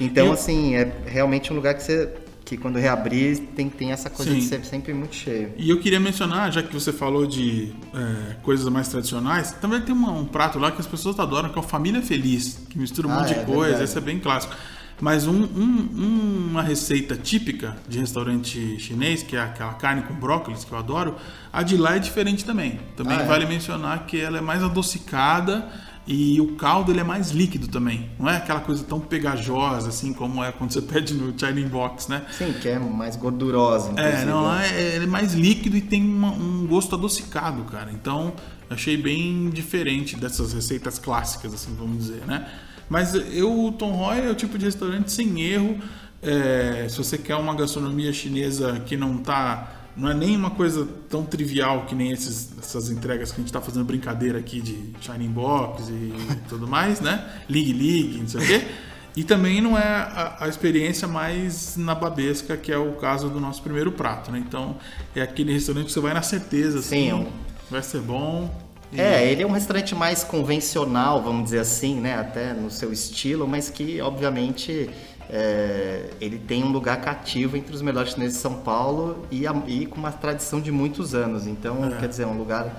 Então, 0.00 0.26
E 0.26 0.30
o- 0.30 0.32
assim, 0.32 0.74
é 0.74 0.92
realmente 1.06 1.52
um 1.52 1.56
lugar 1.56 1.74
que 1.74 1.82
você 1.82 2.08
que 2.52 2.58
quando 2.58 2.76
reabrir 2.78 3.38
tem, 3.56 3.70
tem 3.70 3.92
essa 3.92 4.10
coisa 4.10 4.30
Sim. 4.30 4.38
de 4.38 4.44
ser 4.44 4.62
sempre 4.64 4.92
muito 4.92 5.14
cheio. 5.14 5.52
E 5.56 5.70
eu 5.70 5.80
queria 5.80 5.98
mencionar, 5.98 6.52
já 6.52 6.62
que 6.62 6.72
você 6.72 6.92
falou 6.92 7.26
de 7.26 7.72
é, 7.94 8.34
coisas 8.42 8.68
mais 8.68 8.88
tradicionais, 8.88 9.52
também 9.52 9.80
tem 9.80 9.94
uma- 9.94 10.12
um 10.12 10.26
prato 10.26 10.58
lá 10.58 10.70
que 10.70 10.78
as 10.80 10.86
pessoas 10.86 11.18
adoram, 11.18 11.48
que 11.48 11.58
é 11.58 11.60
o 11.60 11.64
Família 11.64 12.02
Feliz, 12.02 12.60
que 12.68 12.78
mistura 12.78 13.08
um 13.08 13.12
Ah, 13.12 13.20
monte 13.20 13.32
é 13.32 13.38
de 13.38 13.46
coisa, 13.46 13.82
esse 13.82 13.96
é 13.96 14.00
bem 14.00 14.18
clássico. 14.18 14.54
Mas 15.00 15.26
um- 15.26 15.32
um- 15.44 16.46
uma 16.50 16.62
receita 16.62 17.16
típica 17.16 17.76
de 17.88 17.98
restaurante 17.98 18.78
chinês, 18.78 19.22
que 19.22 19.34
é 19.34 19.40
aquela 19.40 19.72
carne 19.74 20.02
com 20.02 20.14
brócolis, 20.14 20.62
que 20.64 20.72
eu 20.72 20.78
adoro, 20.78 21.16
a 21.52 21.62
de 21.62 21.76
lá 21.76 21.96
é 21.96 21.98
diferente 21.98 22.44
também. 22.44 22.78
Também 22.96 23.16
Ah, 23.16 23.22
é? 23.22 23.24
vale 23.24 23.46
mencionar 23.46 24.06
que 24.06 24.20
ela 24.20 24.38
é 24.38 24.40
mais 24.40 24.62
adocicada 24.62 25.66
e 26.06 26.40
o 26.40 26.56
caldo 26.56 26.90
ele 26.90 27.00
é 27.00 27.04
mais 27.04 27.30
líquido 27.30 27.68
também. 27.68 28.10
Não 28.18 28.28
é 28.28 28.36
aquela 28.38 28.60
coisa 28.60 28.82
tão 28.84 28.98
pegajosa 28.98 29.88
assim 29.88 30.12
como 30.12 30.42
é 30.42 30.50
quando 30.50 30.72
você 30.72 30.82
pede 30.82 31.14
no 31.14 31.32
China 31.38 31.68
Box, 31.68 32.08
né? 32.08 32.22
Sim, 32.36 32.52
que 32.60 32.68
é 32.68 32.78
mais 32.78 33.14
gordurosa, 33.16 33.88
É, 33.90 33.92
inclusive. 33.92 34.24
não, 34.24 34.42
lá 34.42 34.66
é, 34.66 34.96
ele 34.96 35.04
é 35.04 35.08
mais 35.08 35.32
líquido 35.34 35.76
e 35.76 35.80
tem 35.80 36.02
uma- 36.04 36.32
um 36.32 36.66
gosto 36.66 36.94
adocicado, 36.96 37.62
cara. 37.64 37.90
Então, 37.92 38.32
achei 38.68 38.96
bem 38.96 39.48
diferente 39.50 40.16
dessas 40.16 40.52
receitas 40.52 40.98
clássicas, 40.98 41.54
assim, 41.54 41.74
vamos 41.78 41.98
dizer, 41.98 42.22
né? 42.26 42.48
Mas 42.88 43.14
eu, 43.14 43.66
o 43.66 43.72
Tom 43.72 43.92
Roy 43.92 44.20
é 44.26 44.30
o 44.30 44.34
tipo 44.34 44.58
de 44.58 44.64
restaurante 44.66 45.10
sem 45.12 45.40
erro. 45.40 45.78
É, 46.20 46.86
se 46.90 46.98
você 46.98 47.16
quer 47.18 47.36
uma 47.36 47.54
gastronomia 47.54 48.12
chinesa 48.12 48.80
que 48.86 48.96
não 48.96 49.18
tá. 49.18 49.72
Não 49.96 50.10
é 50.10 50.14
nem 50.14 50.36
uma 50.36 50.50
coisa 50.50 50.88
tão 51.08 51.24
trivial 51.24 51.84
que 51.84 51.94
nem 51.94 52.10
esses, 52.10 52.50
essas 52.58 52.88
entregas 52.90 53.30
que 53.30 53.40
a 53.40 53.42
gente 53.42 53.52
tá 53.52 53.60
fazendo 53.60 53.84
brincadeira 53.84 54.38
aqui 54.38 54.60
de 54.60 54.92
Shining 55.00 55.30
Box 55.30 55.90
e 55.90 56.14
tudo 56.48 56.66
mais, 56.66 57.00
né? 57.00 57.28
League 57.48 57.72
League, 57.72 58.18
não 58.18 58.28
sei 58.28 58.40
o 58.40 58.46
quê. 58.46 58.66
E 59.14 59.22
também 59.22 59.60
não 59.60 59.76
é 59.76 59.82
a, 59.82 60.36
a, 60.40 60.48
experiência 60.48 61.06
mais 61.06 61.76
nababesca, 61.76 62.56
que 62.56 62.72
é 62.72 62.78
o 62.78 62.92
caso 62.92 63.28
do 63.28 63.38
nosso 63.38 63.62
primeiro 63.62 63.92
prato, 63.92 64.32
né? 64.32 64.38
Então, 64.38 64.76
é 65.14 65.20
aquele 65.20 65.52
restaurante 65.52 65.86
que 65.86 65.92
você 65.92 66.00
vai 66.00 66.14
na 66.14 66.22
certeza, 66.22 66.78
assim, 66.78 67.10
Sim, 67.10 67.28
vai 67.70 67.82
ser 67.82 68.00
bom. 68.00 68.50
E... 68.90 68.98
É, 68.98 69.30
ele 69.30 69.42
é 69.42 69.46
um 69.46 69.52
restaurante 69.52 69.94
mais 69.94 70.24
convencional, 70.24 71.22
vamos 71.22 71.44
dizer 71.44 71.58
assim, 71.58 72.00
né? 72.00 72.18
Até 72.18 72.54
no 72.54 72.70
seu 72.70 72.90
estilo, 72.90 73.46
mas 73.46 73.68
que, 73.68 74.00
obviamente, 74.00 74.88
é, 75.30 76.10
ele 76.20 76.38
tem 76.38 76.62
um 76.62 76.70
lugar 76.70 77.00
cativo 77.00 77.56
entre 77.56 77.74
os 77.74 77.82
melhores 77.82 78.12
chineses 78.12 78.36
de 78.36 78.42
São 78.42 78.56
Paulo 78.56 79.26
e, 79.30 79.46
a, 79.46 79.54
e 79.66 79.86
com 79.86 79.96
uma 79.96 80.12
tradição 80.12 80.60
de 80.60 80.70
muitos 80.70 81.14
anos. 81.14 81.46
Então, 81.46 81.84
é. 81.84 81.96
quer 81.98 82.08
dizer, 82.08 82.24
é 82.24 82.26
um 82.26 82.36
lugar 82.36 82.76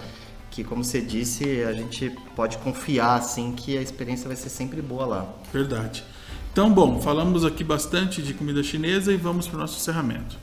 que, 0.49 0.63
como 0.63 0.83
você 0.83 1.01
disse, 1.01 1.63
a 1.63 1.73
gente 1.73 2.11
pode 2.35 2.57
confiar, 2.59 3.15
assim, 3.15 3.53
que 3.53 3.77
a 3.77 3.81
experiência 3.81 4.27
vai 4.27 4.35
ser 4.35 4.49
sempre 4.49 4.81
boa 4.81 5.05
lá. 5.05 5.33
Verdade. 5.51 6.03
Então, 6.51 6.71
bom, 6.71 7.01
falamos 7.01 7.43
aqui 7.43 7.63
bastante 7.63 8.21
de 8.21 8.35
comida 8.35 8.61
chinesa 8.61 9.11
e 9.11 9.17
vamos 9.17 9.47
para 9.47 9.57
o 9.57 9.59
nosso 9.59 9.77
encerramento. 9.77 10.37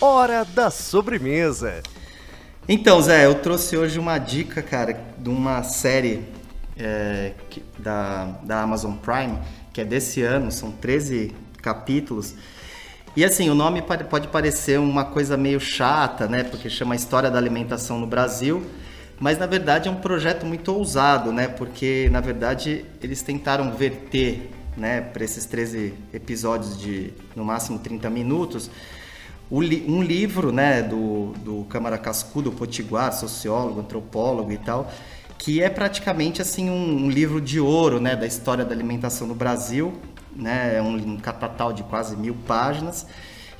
Hora 0.00 0.44
da 0.44 0.70
sobremesa. 0.70 1.82
Então, 2.66 3.00
Zé, 3.02 3.26
eu 3.26 3.34
trouxe 3.34 3.76
hoje 3.76 3.98
uma 3.98 4.18
dica, 4.18 4.62
cara, 4.62 4.98
de 5.18 5.28
uma 5.28 5.62
série 5.62 6.24
é, 6.78 7.32
que, 7.50 7.62
da, 7.78 8.24
da 8.42 8.62
Amazon 8.62 8.94
Prime, 8.94 9.38
que 9.76 9.82
é 9.82 9.84
desse 9.84 10.22
ano, 10.22 10.50
são 10.50 10.72
13 10.72 11.34
capítulos. 11.60 12.34
E 13.14 13.22
assim, 13.22 13.50
o 13.50 13.54
nome 13.54 13.82
pode 13.82 14.26
parecer 14.28 14.80
uma 14.80 15.04
coisa 15.04 15.36
meio 15.36 15.60
chata, 15.60 16.26
né? 16.26 16.44
Porque 16.44 16.70
chama 16.70 16.96
História 16.96 17.30
da 17.30 17.36
Alimentação 17.36 17.98
no 17.98 18.06
Brasil, 18.06 18.64
mas 19.20 19.36
na 19.36 19.44
verdade 19.44 19.86
é 19.86 19.92
um 19.92 19.96
projeto 19.96 20.46
muito 20.46 20.72
ousado, 20.72 21.30
né? 21.30 21.46
Porque 21.46 22.08
na 22.10 22.22
verdade 22.22 22.86
eles 23.02 23.20
tentaram 23.20 23.70
verter, 23.70 24.50
né, 24.78 25.02
para 25.02 25.22
esses 25.22 25.44
13 25.44 25.92
episódios 26.10 26.78
de 26.80 27.12
no 27.34 27.44
máximo 27.44 27.78
30 27.78 28.08
minutos, 28.08 28.70
um 29.50 30.02
livro, 30.02 30.52
né, 30.52 30.82
do, 30.82 31.34
do 31.44 31.64
Câmara 31.68 31.98
Cascudo, 31.98 32.50
Potiguar, 32.50 33.12
sociólogo, 33.12 33.80
antropólogo 33.80 34.50
e 34.52 34.58
tal, 34.58 34.90
que 35.38 35.62
é 35.62 35.68
praticamente 35.68 36.40
assim 36.40 36.70
um, 36.70 37.04
um, 37.04 37.10
livro 37.10 37.40
de 37.40 37.60
ouro, 37.60 38.00
né, 38.00 38.16
da 38.16 38.26
história 38.26 38.64
da 38.64 38.72
alimentação 38.74 39.26
no 39.26 39.34
Brasil, 39.34 39.94
né, 40.34 40.76
é 40.76 40.82
um, 40.82 40.94
um 40.96 41.72
de 41.74 41.82
quase 41.84 42.16
mil 42.16 42.34
páginas 42.46 43.06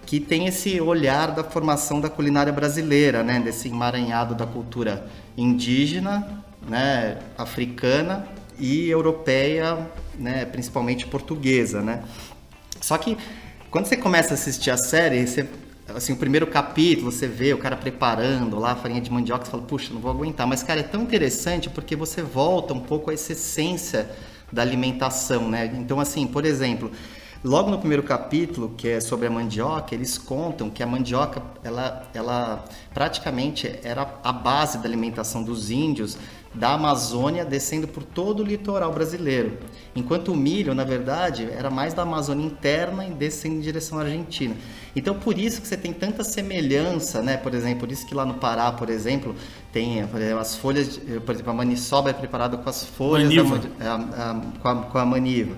que 0.04 0.20
tem 0.20 0.46
esse 0.46 0.80
olhar 0.80 1.32
da 1.32 1.42
formação 1.42 2.00
da 2.00 2.08
culinária 2.08 2.52
brasileira, 2.52 3.24
né, 3.24 3.40
desse 3.40 3.68
emaranhado 3.68 4.34
da 4.36 4.46
cultura 4.46 5.04
indígena, 5.36 6.44
né, 6.66 7.18
africana 7.36 8.26
e 8.58 8.88
europeia, 8.88 9.90
né, 10.16 10.44
principalmente 10.44 11.06
portuguesa, 11.06 11.82
né. 11.82 12.04
Só 12.80 12.96
que 12.96 13.18
quando 13.68 13.86
você 13.86 13.96
começa 13.96 14.30
a 14.30 14.34
assistir 14.34 14.70
a 14.70 14.76
série, 14.76 15.26
você, 15.26 15.46
assim, 15.94 16.12
o 16.12 16.16
primeiro 16.16 16.46
capítulo, 16.46 17.12
você 17.12 17.26
vê 17.26 17.52
o 17.52 17.58
cara 17.58 17.76
preparando 17.76 18.58
lá 18.58 18.72
a 18.72 18.76
farinha 18.76 19.00
de 19.00 19.10
mandioca, 19.10 19.44
você 19.44 19.50
fala, 19.50 19.62
puxa, 19.62 19.92
não 19.92 20.00
vou 20.00 20.10
aguentar. 20.10 20.46
Mas, 20.46 20.62
cara, 20.62 20.80
é 20.80 20.82
tão 20.82 21.02
interessante 21.02 21.70
porque 21.70 21.94
você 21.94 22.22
volta 22.22 22.74
um 22.74 22.80
pouco 22.80 23.10
a 23.10 23.14
essa 23.14 23.32
essência 23.32 24.10
da 24.52 24.62
alimentação, 24.62 25.48
né? 25.48 25.72
Então, 25.74 26.00
assim, 26.00 26.26
por 26.26 26.44
exemplo, 26.44 26.90
Logo 27.46 27.70
no 27.70 27.78
primeiro 27.78 28.02
capítulo, 28.02 28.70
que 28.76 28.88
é 28.88 29.00
sobre 29.00 29.28
a 29.28 29.30
mandioca, 29.30 29.94
eles 29.94 30.18
contam 30.18 30.68
que 30.68 30.82
a 30.82 30.86
mandioca, 30.86 31.40
ela, 31.62 32.04
ela 32.12 32.64
praticamente 32.92 33.72
era 33.84 34.18
a 34.24 34.32
base 34.32 34.78
da 34.78 34.84
alimentação 34.84 35.44
dos 35.44 35.70
índios 35.70 36.18
da 36.52 36.72
Amazônia 36.72 37.44
descendo 37.44 37.86
por 37.86 38.02
todo 38.02 38.40
o 38.40 38.42
litoral 38.42 38.92
brasileiro. 38.92 39.58
Enquanto 39.94 40.32
o 40.32 40.36
milho, 40.36 40.74
na 40.74 40.82
verdade, 40.82 41.48
era 41.52 41.70
mais 41.70 41.94
da 41.94 42.02
Amazônia 42.02 42.46
interna 42.46 43.06
e 43.06 43.12
descendo 43.12 43.56
em 43.56 43.60
direção 43.60 43.98
à 43.98 44.02
Argentina. 44.02 44.56
Então, 44.96 45.14
por 45.14 45.38
isso 45.38 45.60
que 45.60 45.68
você 45.68 45.76
tem 45.76 45.92
tanta 45.92 46.24
semelhança, 46.24 47.20
né? 47.20 47.36
Por 47.36 47.52
exemplo, 47.54 47.80
por 47.80 47.92
isso 47.92 48.06
que 48.06 48.14
lá 48.14 48.24
no 48.24 48.34
Pará, 48.34 48.72
por 48.72 48.88
exemplo, 48.88 49.36
tem 49.70 49.98
exemplo, 49.98 50.38
as 50.38 50.56
folhas, 50.56 50.98
por 51.26 51.34
exemplo, 51.34 51.52
a 51.52 51.54
maniçoba 51.54 52.08
é 52.08 52.12
preparada 52.14 52.56
com 52.56 52.68
as 52.70 52.82
folhas 52.82 53.30
da, 53.78 53.90
a, 53.90 54.30
a, 54.30 54.34
com, 54.58 54.68
a, 54.68 54.74
com 54.76 54.98
a 54.98 55.04
maniva. 55.04 55.54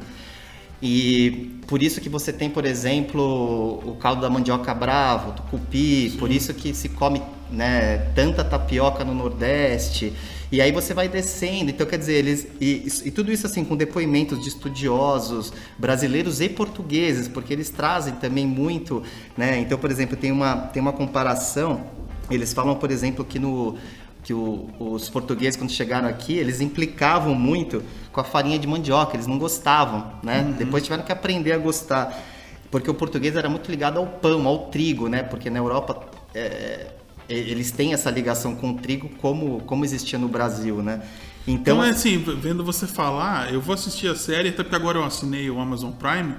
E 0.82 1.60
por 1.68 1.80
isso 1.80 2.00
que 2.00 2.08
você 2.08 2.32
tem, 2.32 2.50
por 2.50 2.64
exemplo, 2.64 3.80
o 3.84 3.96
caldo 4.00 4.22
da 4.22 4.28
mandioca 4.28 4.74
bravo, 4.74 5.32
tucupi, 5.32 6.10
Sim. 6.10 6.16
por 6.18 6.32
isso 6.32 6.52
que 6.52 6.74
se 6.74 6.88
come 6.88 7.22
né, 7.48 7.98
tanta 8.16 8.42
tapioca 8.42 9.04
no 9.04 9.14
Nordeste. 9.14 10.12
E 10.50 10.62
aí 10.62 10.72
você 10.72 10.94
vai 10.94 11.08
descendo. 11.08 11.70
Então, 11.70 11.86
quer 11.86 11.98
dizer, 11.98 12.14
eles. 12.14 12.46
E, 12.60 12.88
e, 13.04 13.10
tudo 13.10 13.30
isso 13.30 13.46
assim, 13.46 13.64
com 13.64 13.76
depoimentos 13.76 14.40
de 14.40 14.48
estudiosos 14.48 15.52
brasileiros 15.78 16.40
e 16.40 16.48
portugueses, 16.48 17.28
porque 17.28 17.52
eles 17.52 17.68
trazem 17.70 18.14
também 18.14 18.46
muito. 18.46 19.02
Né? 19.36 19.58
Então, 19.60 19.78
por 19.78 19.90
exemplo, 19.90 20.16
tem 20.16 20.32
uma, 20.32 20.56
tem 20.56 20.80
uma 20.80 20.92
comparação. 20.92 21.82
Eles 22.30 22.52
falam, 22.52 22.74
por 22.76 22.90
exemplo, 22.90 23.24
que 23.24 23.38
no 23.38 23.76
que 24.22 24.34
o, 24.34 24.68
os 24.78 25.08
portugueses 25.08 25.56
quando 25.56 25.70
chegaram 25.70 26.08
aqui 26.08 26.36
eles 26.36 26.60
implicavam 26.60 27.34
muito 27.34 27.82
com 28.12 28.20
a 28.20 28.24
farinha 28.24 28.58
de 28.58 28.66
mandioca 28.66 29.14
eles 29.14 29.26
não 29.28 29.38
gostavam 29.38 30.12
né 30.22 30.40
uhum. 30.40 30.52
depois 30.52 30.82
tiveram 30.82 31.04
que 31.04 31.12
aprender 31.12 31.52
a 31.52 31.56
gostar 31.56 32.20
porque 32.68 32.90
o 32.90 32.94
português 32.94 33.36
era 33.36 33.48
muito 33.48 33.70
ligado 33.70 33.98
ao 33.98 34.06
pão 34.06 34.46
ao 34.46 34.66
trigo 34.66 35.08
né 35.08 35.22
porque 35.22 35.48
na 35.48 35.58
Europa 35.58 36.04
é, 36.34 36.88
eles 37.28 37.70
têm 37.70 37.92
essa 37.92 38.10
ligação 38.10 38.54
com 38.54 38.70
o 38.70 38.74
trigo 38.74 39.08
como 39.20 39.60
como 39.60 39.84
existia 39.84 40.18
no 40.18 40.28
Brasil 40.28 40.82
né? 40.82 41.02
Então, 41.46 41.76
então 41.76 41.84
é 41.84 41.90
assim 41.90 42.18
vendo 42.18 42.64
você 42.64 42.86
falar 42.86 43.52
eu 43.52 43.60
vou 43.60 43.74
assistir 43.74 44.08
a 44.08 44.16
série 44.16 44.48
até 44.48 44.62
porque 44.62 44.76
agora 44.76 44.98
eu 44.98 45.04
assinei 45.04 45.50
o 45.50 45.58
Amazon 45.60 45.92
Prime 45.92 46.34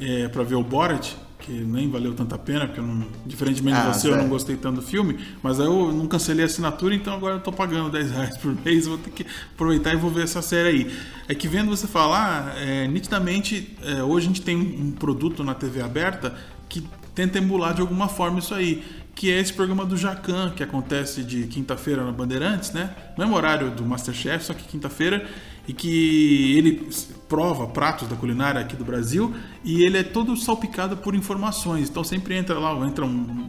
é, 0.00 0.28
para 0.28 0.42
ver 0.42 0.54
o 0.54 0.62
Borat 0.62 1.14
que 1.40 1.52
nem 1.52 1.90
valeu 1.90 2.14
tanta 2.14 2.38
pena, 2.38 2.66
porque 2.66 2.80
eu 2.80 2.86
não, 2.86 3.06
diferentemente 3.26 3.76
ah, 3.76 3.90
de 3.90 3.98
você, 3.98 4.08
eu 4.08 4.16
não 4.16 4.28
gostei 4.28 4.56
tanto 4.56 4.76
do 4.76 4.82
filme, 4.82 5.18
mas 5.42 5.58
aí 5.58 5.66
eu 5.66 5.92
não 5.92 6.06
cancelei 6.06 6.44
a 6.44 6.46
assinatura, 6.46 6.94
então 6.94 7.14
agora 7.14 7.36
eu 7.36 7.40
tô 7.40 7.50
pagando 7.50 7.90
10 7.90 8.10
reais 8.10 8.36
por 8.36 8.54
mês, 8.64 8.86
vou 8.86 8.98
ter 8.98 9.10
que 9.10 9.26
aproveitar 9.54 9.92
e 9.92 9.96
vou 9.96 10.10
ver 10.10 10.24
essa 10.24 10.42
série 10.42 10.68
aí. 10.68 10.96
É 11.28 11.34
que 11.34 11.48
vendo 11.48 11.68
você 11.68 11.86
falar, 11.86 12.54
é, 12.58 12.86
nitidamente, 12.86 13.76
é, 13.82 14.02
hoje 14.02 14.26
a 14.26 14.28
gente 14.28 14.42
tem 14.42 14.56
um 14.56 14.92
produto 14.92 15.42
na 15.42 15.54
TV 15.54 15.82
aberta 15.82 16.34
que 16.68 16.84
tenta 17.14 17.38
emular 17.38 17.74
de 17.74 17.80
alguma 17.80 18.08
forma 18.08 18.38
isso 18.38 18.54
aí, 18.54 18.84
que 19.14 19.30
é 19.30 19.38
esse 19.38 19.52
programa 19.52 19.84
do 19.84 19.96
Jacan, 19.96 20.50
que 20.50 20.62
acontece 20.62 21.22
de 21.22 21.44
quinta-feira 21.46 22.04
na 22.04 22.12
Bandeirantes, 22.12 22.72
né? 22.72 22.94
Mesmo 23.18 23.34
horário 23.34 23.70
do 23.70 23.84
Masterchef, 23.84 24.44
só 24.44 24.54
que 24.54 24.64
quinta-feira, 24.64 25.28
e 25.66 25.72
que 25.72 26.56
ele 26.56 26.88
prova 27.28 27.66
pratos 27.66 28.08
da 28.08 28.16
culinária 28.16 28.60
aqui 28.60 28.74
do 28.74 28.84
Brasil 28.84 29.32
e 29.64 29.84
ele 29.84 29.98
é 29.98 30.02
todo 30.02 30.36
salpicado 30.36 30.96
por 30.96 31.14
informações. 31.14 31.88
Então 31.88 32.02
sempre 32.02 32.34
entra 32.34 32.58
lá, 32.58 32.74
entra 32.86 33.04
um, 33.04 33.48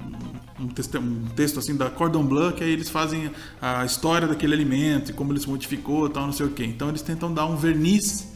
um, 0.60 0.68
texto, 0.68 1.00
um 1.00 1.26
texto 1.36 1.60
assim 1.60 1.76
da 1.76 1.90
Cordon 1.90 2.24
Bleu, 2.24 2.52
que 2.52 2.64
aí 2.64 2.72
eles 2.72 2.90
fazem 2.90 3.32
a 3.62 3.84
história 3.86 4.28
daquele 4.28 4.54
alimento 4.54 5.12
e 5.12 5.14
como 5.14 5.32
ele 5.32 5.40
se 5.40 5.50
modificou 5.50 6.10
tal, 6.10 6.26
não 6.26 6.34
sei 6.34 6.46
o 6.46 6.52
quê. 6.52 6.66
Então 6.66 6.90
eles 6.90 7.02
tentam 7.02 7.34
dar 7.34 7.46
um 7.46 7.56
verniz 7.56 8.31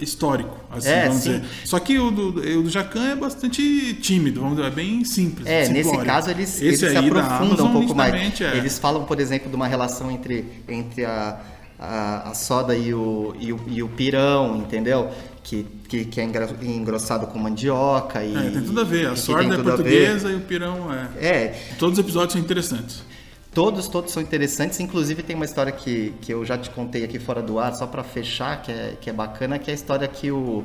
histórico, 0.00 0.58
assim, 0.70 0.88
é, 0.88 1.06
vamos 1.06 1.22
sim. 1.22 1.40
dizer. 1.40 1.48
Só 1.64 1.78
que 1.78 1.98
o 1.98 2.10
do, 2.10 2.28
o 2.28 2.62
do 2.62 2.70
Jacan 2.70 3.10
é 3.10 3.14
bastante 3.16 3.94
tímido, 3.94 4.40
vamos 4.40 4.56
dizer, 4.56 4.68
é 4.68 4.74
bem 4.74 5.04
simples. 5.04 5.46
É, 5.46 5.64
simplório. 5.64 5.92
nesse 5.92 6.06
caso 6.06 6.30
eles, 6.30 6.62
eles 6.62 6.80
se 6.80 6.96
aprofundam 6.96 7.66
um 7.66 7.72
pouco 7.72 7.94
mais. 7.94 8.40
É. 8.40 8.56
Eles 8.56 8.78
falam, 8.78 9.04
por 9.04 9.20
exemplo, 9.20 9.48
de 9.48 9.56
uma 9.56 9.66
relação 9.66 10.10
entre, 10.10 10.44
entre 10.68 11.04
a 11.04 11.40
a, 11.78 12.30
a 12.30 12.34
soda 12.34 12.74
e 12.76 12.94
o, 12.94 13.34
e 13.38 13.52
o, 13.52 13.60
e, 13.66 13.82
o, 13.82 13.88
pirão, 13.88 14.56
entendeu? 14.56 15.10
Que, 15.42 15.64
que, 15.88 16.04
que, 16.06 16.20
é 16.20 16.24
engrossado 16.62 17.26
com 17.26 17.38
mandioca. 17.38 18.24
E, 18.24 18.34
é, 18.34 18.50
tem 18.50 18.62
tudo 18.62 18.80
a 18.80 18.84
ver. 18.84 19.08
A 19.08 19.16
soda 19.16 19.54
é 19.54 19.62
portuguesa 19.62 20.30
e 20.30 20.34
o 20.34 20.40
pirão 20.40 20.92
é. 20.92 21.26
É. 21.26 21.60
Todos 21.78 21.98
os 21.98 22.04
episódios 22.04 22.32
são 22.32 22.40
interessantes. 22.40 23.02
Todos, 23.56 23.88
todos 23.88 24.12
são 24.12 24.22
interessantes. 24.22 24.78
Inclusive 24.80 25.22
tem 25.22 25.34
uma 25.34 25.46
história 25.46 25.72
que, 25.72 26.12
que 26.20 26.30
eu 26.30 26.44
já 26.44 26.58
te 26.58 26.68
contei 26.68 27.02
aqui 27.02 27.18
fora 27.18 27.40
do 27.40 27.58
ar, 27.58 27.72
só 27.72 27.86
para 27.86 28.04
fechar, 28.04 28.60
que 28.60 28.70
é, 28.70 28.98
que 29.00 29.08
é 29.08 29.12
bacana, 29.14 29.58
que 29.58 29.70
é 29.70 29.72
a 29.72 29.74
história 29.74 30.06
que 30.06 30.30
o, 30.30 30.62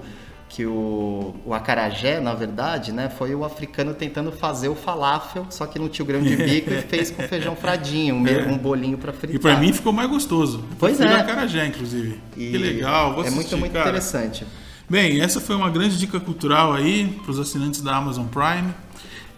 que 0.49 0.65
o, 0.65 1.33
o 1.45 1.53
acarajé, 1.53 2.19
na 2.19 2.33
verdade, 2.33 2.91
né, 2.91 3.07
foi 3.07 3.33
o 3.33 3.45
africano 3.45 3.93
tentando 3.93 4.29
fazer 4.29 4.67
o 4.67 4.75
falafel, 4.75 5.45
só 5.49 5.65
que 5.65 5.79
não 5.79 5.87
tinha 5.87 6.03
o 6.03 6.05
grão 6.05 6.21
de 6.21 6.35
bico 6.35 6.69
e 6.69 6.81
fez 6.83 7.09
com 7.09 7.23
feijão 7.23 7.55
fradinho, 7.55 8.15
um, 8.15 8.27
é. 8.27 8.45
um 8.45 8.57
bolinho 8.57 8.97
para 8.97 9.13
fritar. 9.13 9.37
E 9.37 9.39
para 9.39 9.55
mim 9.55 9.71
ficou 9.71 9.93
mais 9.93 10.09
gostoso. 10.09 10.61
Pois 10.77 10.99
é. 10.99 11.07
acarajé, 11.13 11.67
inclusive. 11.67 12.19
E 12.35 12.51
que 12.51 12.57
legal, 12.57 13.13
vou 13.13 13.23
É 13.23 13.29
muito, 13.29 13.57
muito 13.57 13.71
cara. 13.71 13.85
interessante. 13.85 14.45
Bem, 14.89 15.21
essa 15.21 15.39
foi 15.39 15.55
uma 15.55 15.69
grande 15.69 15.97
dica 15.97 16.19
cultural 16.19 16.73
aí 16.73 17.07
para 17.23 17.31
os 17.31 17.39
assinantes 17.39 17.79
da 17.79 17.95
Amazon 17.95 18.25
Prime. 18.25 18.73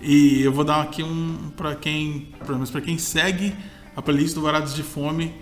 E 0.05 0.41
eu 0.41 0.51
vou 0.51 0.65
dar 0.65 0.81
aqui 0.81 1.01
um 1.01 1.49
para 1.55 1.75
quem, 1.75 2.27
para 2.45 2.81
quem 2.81 2.97
segue 2.97 3.55
a 3.95 4.01
playlist 4.01 4.35
do 4.35 4.41
Varados 4.41 4.75
de 4.75 4.83
Fome 4.83 5.33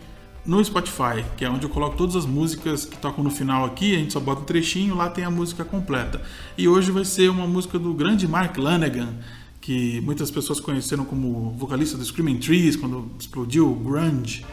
no 0.46 0.64
Spotify, 0.64 1.26
que 1.36 1.44
é 1.44 1.50
onde 1.50 1.66
eu 1.66 1.70
coloco 1.70 1.98
todas 1.98 2.16
as 2.16 2.28
músicas 2.28 2.86
que 2.86 2.96
tocam 2.96 3.24
no 3.24 3.32
final 3.32 3.66
aqui, 3.66 3.96
a 3.96 3.98
gente 3.98 4.14
só 4.14 4.20
bota 4.20 4.42
um 4.42 4.44
trechinho, 4.44 4.94
lá 4.94 5.10
tem 5.10 5.24
a 5.24 5.32
música 5.32 5.66
completa. 5.66 6.22
E 6.56 6.68
hoje 6.68 6.92
vai 6.92 7.04
ser 7.04 7.32
uma 7.32 7.48
música 7.48 7.80
do 7.80 7.92
grande 7.92 8.28
Mark 8.28 8.56
Lanegan, 8.56 9.16
que 9.60 10.00
muitas 10.02 10.30
pessoas 10.30 10.60
conheceram 10.60 11.06
como 11.06 11.56
vocalista 11.58 11.98
do 11.98 12.06
Screaming 12.06 12.38
Trees, 12.38 12.76
quando 12.76 13.10
explodiu 13.20 13.68
o 13.68 13.76
grunge. 13.76 14.46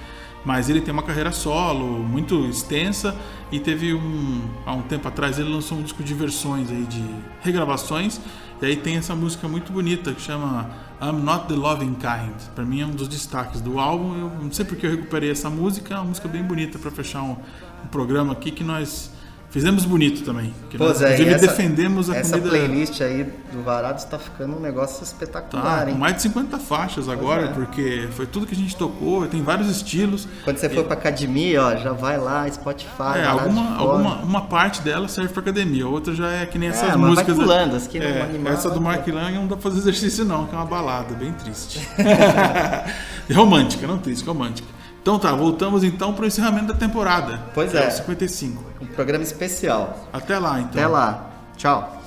Mas 0.43 0.71
ele 0.71 0.81
tem 0.81 0.95
uma 0.95 1.03
carreira 1.03 1.33
solo 1.33 1.85
muito 2.03 2.47
extensa 2.47 3.15
e 3.53 3.61
teve 3.61 3.93
um 3.93 4.41
há 4.65 4.73
um 4.73 4.83
tempo 4.83 5.07
atrás 5.07 5.39
ele 5.39 5.51
lançou 5.51 5.77
um 5.77 5.83
disco 5.83 6.03
de 6.03 6.15
versões 6.15 6.71
aí 6.71 6.85
de 6.85 7.05
regravações 7.43 8.21
e 8.61 8.67
aí 8.67 8.77
tem 8.77 8.97
essa 8.97 9.15
música 9.15 9.47
muito 9.47 9.73
bonita 9.73 10.13
que 10.13 10.21
chama 10.21 10.69
I'm 11.01 11.23
Not 11.23 11.47
the 11.47 11.55
Loving 11.55 11.95
Kind. 11.95 12.35
Para 12.55 12.65
mim 12.65 12.81
é 12.81 12.87
um 12.87 12.91
dos 12.91 13.07
destaques 13.07 13.61
do 13.61 13.79
álbum. 13.79 14.19
Eu 14.19 14.31
não 14.43 14.51
sei 14.51 14.65
porque 14.65 14.85
eu 14.85 14.91
recuperei 14.91 15.31
essa 15.31 15.49
música, 15.49 15.95
é 15.95 15.97
uma 15.97 16.07
música 16.07 16.27
bem 16.27 16.43
bonita 16.43 16.79
para 16.79 16.91
fechar 16.91 17.23
um, 17.23 17.37
um 17.85 17.89
programa 17.91 18.33
aqui 18.33 18.51
que 18.51 18.65
nós 18.65 19.13
Fizemos 19.59 19.85
bonito 19.85 20.23
também. 20.23 20.55
Pois 20.77 21.03
é, 21.03 21.11
e 21.11 21.13
inclusive 21.15 21.35
essa, 21.35 21.47
defendemos 21.49 22.09
a 22.09 22.17
essa 22.17 22.39
comida. 22.39 22.49
playlist 22.49 23.01
aí 23.01 23.25
do 23.53 23.61
Varados 23.65 24.05
está 24.05 24.17
ficando 24.17 24.57
um 24.57 24.61
negócio 24.61 24.99
Tá, 24.99 25.03
espetacular, 25.05 25.85
com 25.87 25.91
hein? 25.91 25.97
mais 25.99 26.15
de 26.15 26.23
50 26.23 26.59
faixas 26.61 27.09
agora, 27.09 27.47
é. 27.47 27.49
porque 27.49 28.07
foi 28.13 28.25
tudo 28.27 28.47
que 28.47 28.55
a 28.55 28.57
gente 28.57 28.77
tocou, 28.77 29.27
tem 29.27 29.43
vários 29.43 29.69
estilos. 29.69 30.29
Quando 30.45 30.59
você 30.59 30.69
for 30.69 30.85
pra 30.85 30.93
academia, 30.95 31.61
ó, 31.61 31.77
já 31.77 31.93
vai 31.93 32.17
lá, 32.19 32.49
Spotify, 32.49 33.17
É, 33.17 33.25
alguma, 33.25 33.77
alguma 33.77 34.15
uma 34.19 34.43
parte 34.43 34.81
dela 34.83 35.09
serve 35.09 35.33
pra 35.33 35.43
academia, 35.43 35.85
a 35.85 35.89
outra 35.89 36.15
já 36.15 36.29
é 36.31 36.47
que 36.47 36.57
nem 36.57 36.69
essas 36.69 36.91
mas 36.91 36.97
vai 37.01 37.09
músicas. 37.11 37.37
pulando, 37.37 37.75
as 37.75 37.87
que 37.89 37.99
é, 37.99 38.23
animar, 38.23 38.53
essa 38.53 38.71
do 38.71 38.81
vai 38.81 38.95
Mark 38.97 39.09
Lang 39.09 39.35
não 39.35 39.49
dá 39.49 39.57
pra 39.57 39.71
fazer 39.71 39.79
exercício 39.91 40.25
não, 40.25 40.47
que 40.47 40.55
é 40.55 40.59
uma 40.59 40.67
balada, 40.67 41.15
bem 41.17 41.33
triste. 41.33 41.81
romântica, 43.35 43.87
não 43.89 43.99
triste, 43.99 44.25
romântica. 44.25 44.78
Então 45.09 45.19
tá, 45.19 45.35
voltamos 45.35 45.83
então 45.85 46.13
pro 46.13 46.27
encerramento 46.27 46.67
da 46.67 46.75
temporada. 46.75 47.41
Pois 47.55 47.75
é. 47.75 47.89
o 47.89 47.91
55. 47.91 48.63
Um 48.83 48.87
programa 48.89 49.25
especial. 49.25 50.07
Até 50.13 50.39
lá 50.39 50.61
então. 50.61 50.69
Até 50.69 50.87
lá. 50.87 51.31
Tchau. 51.57 52.03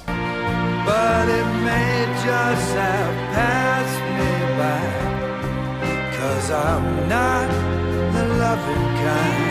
but 0.86 1.28
it 1.28 1.46
may 1.66 2.06
just 2.24 2.76
have 2.76 3.34
passed 3.34 4.02
me 4.18 4.30
by. 4.56 4.86
Cause 6.16 6.52
I'm 6.52 7.10
not 7.10 7.50
the 8.14 8.24
loving 8.38 8.96
kind. 9.04 9.51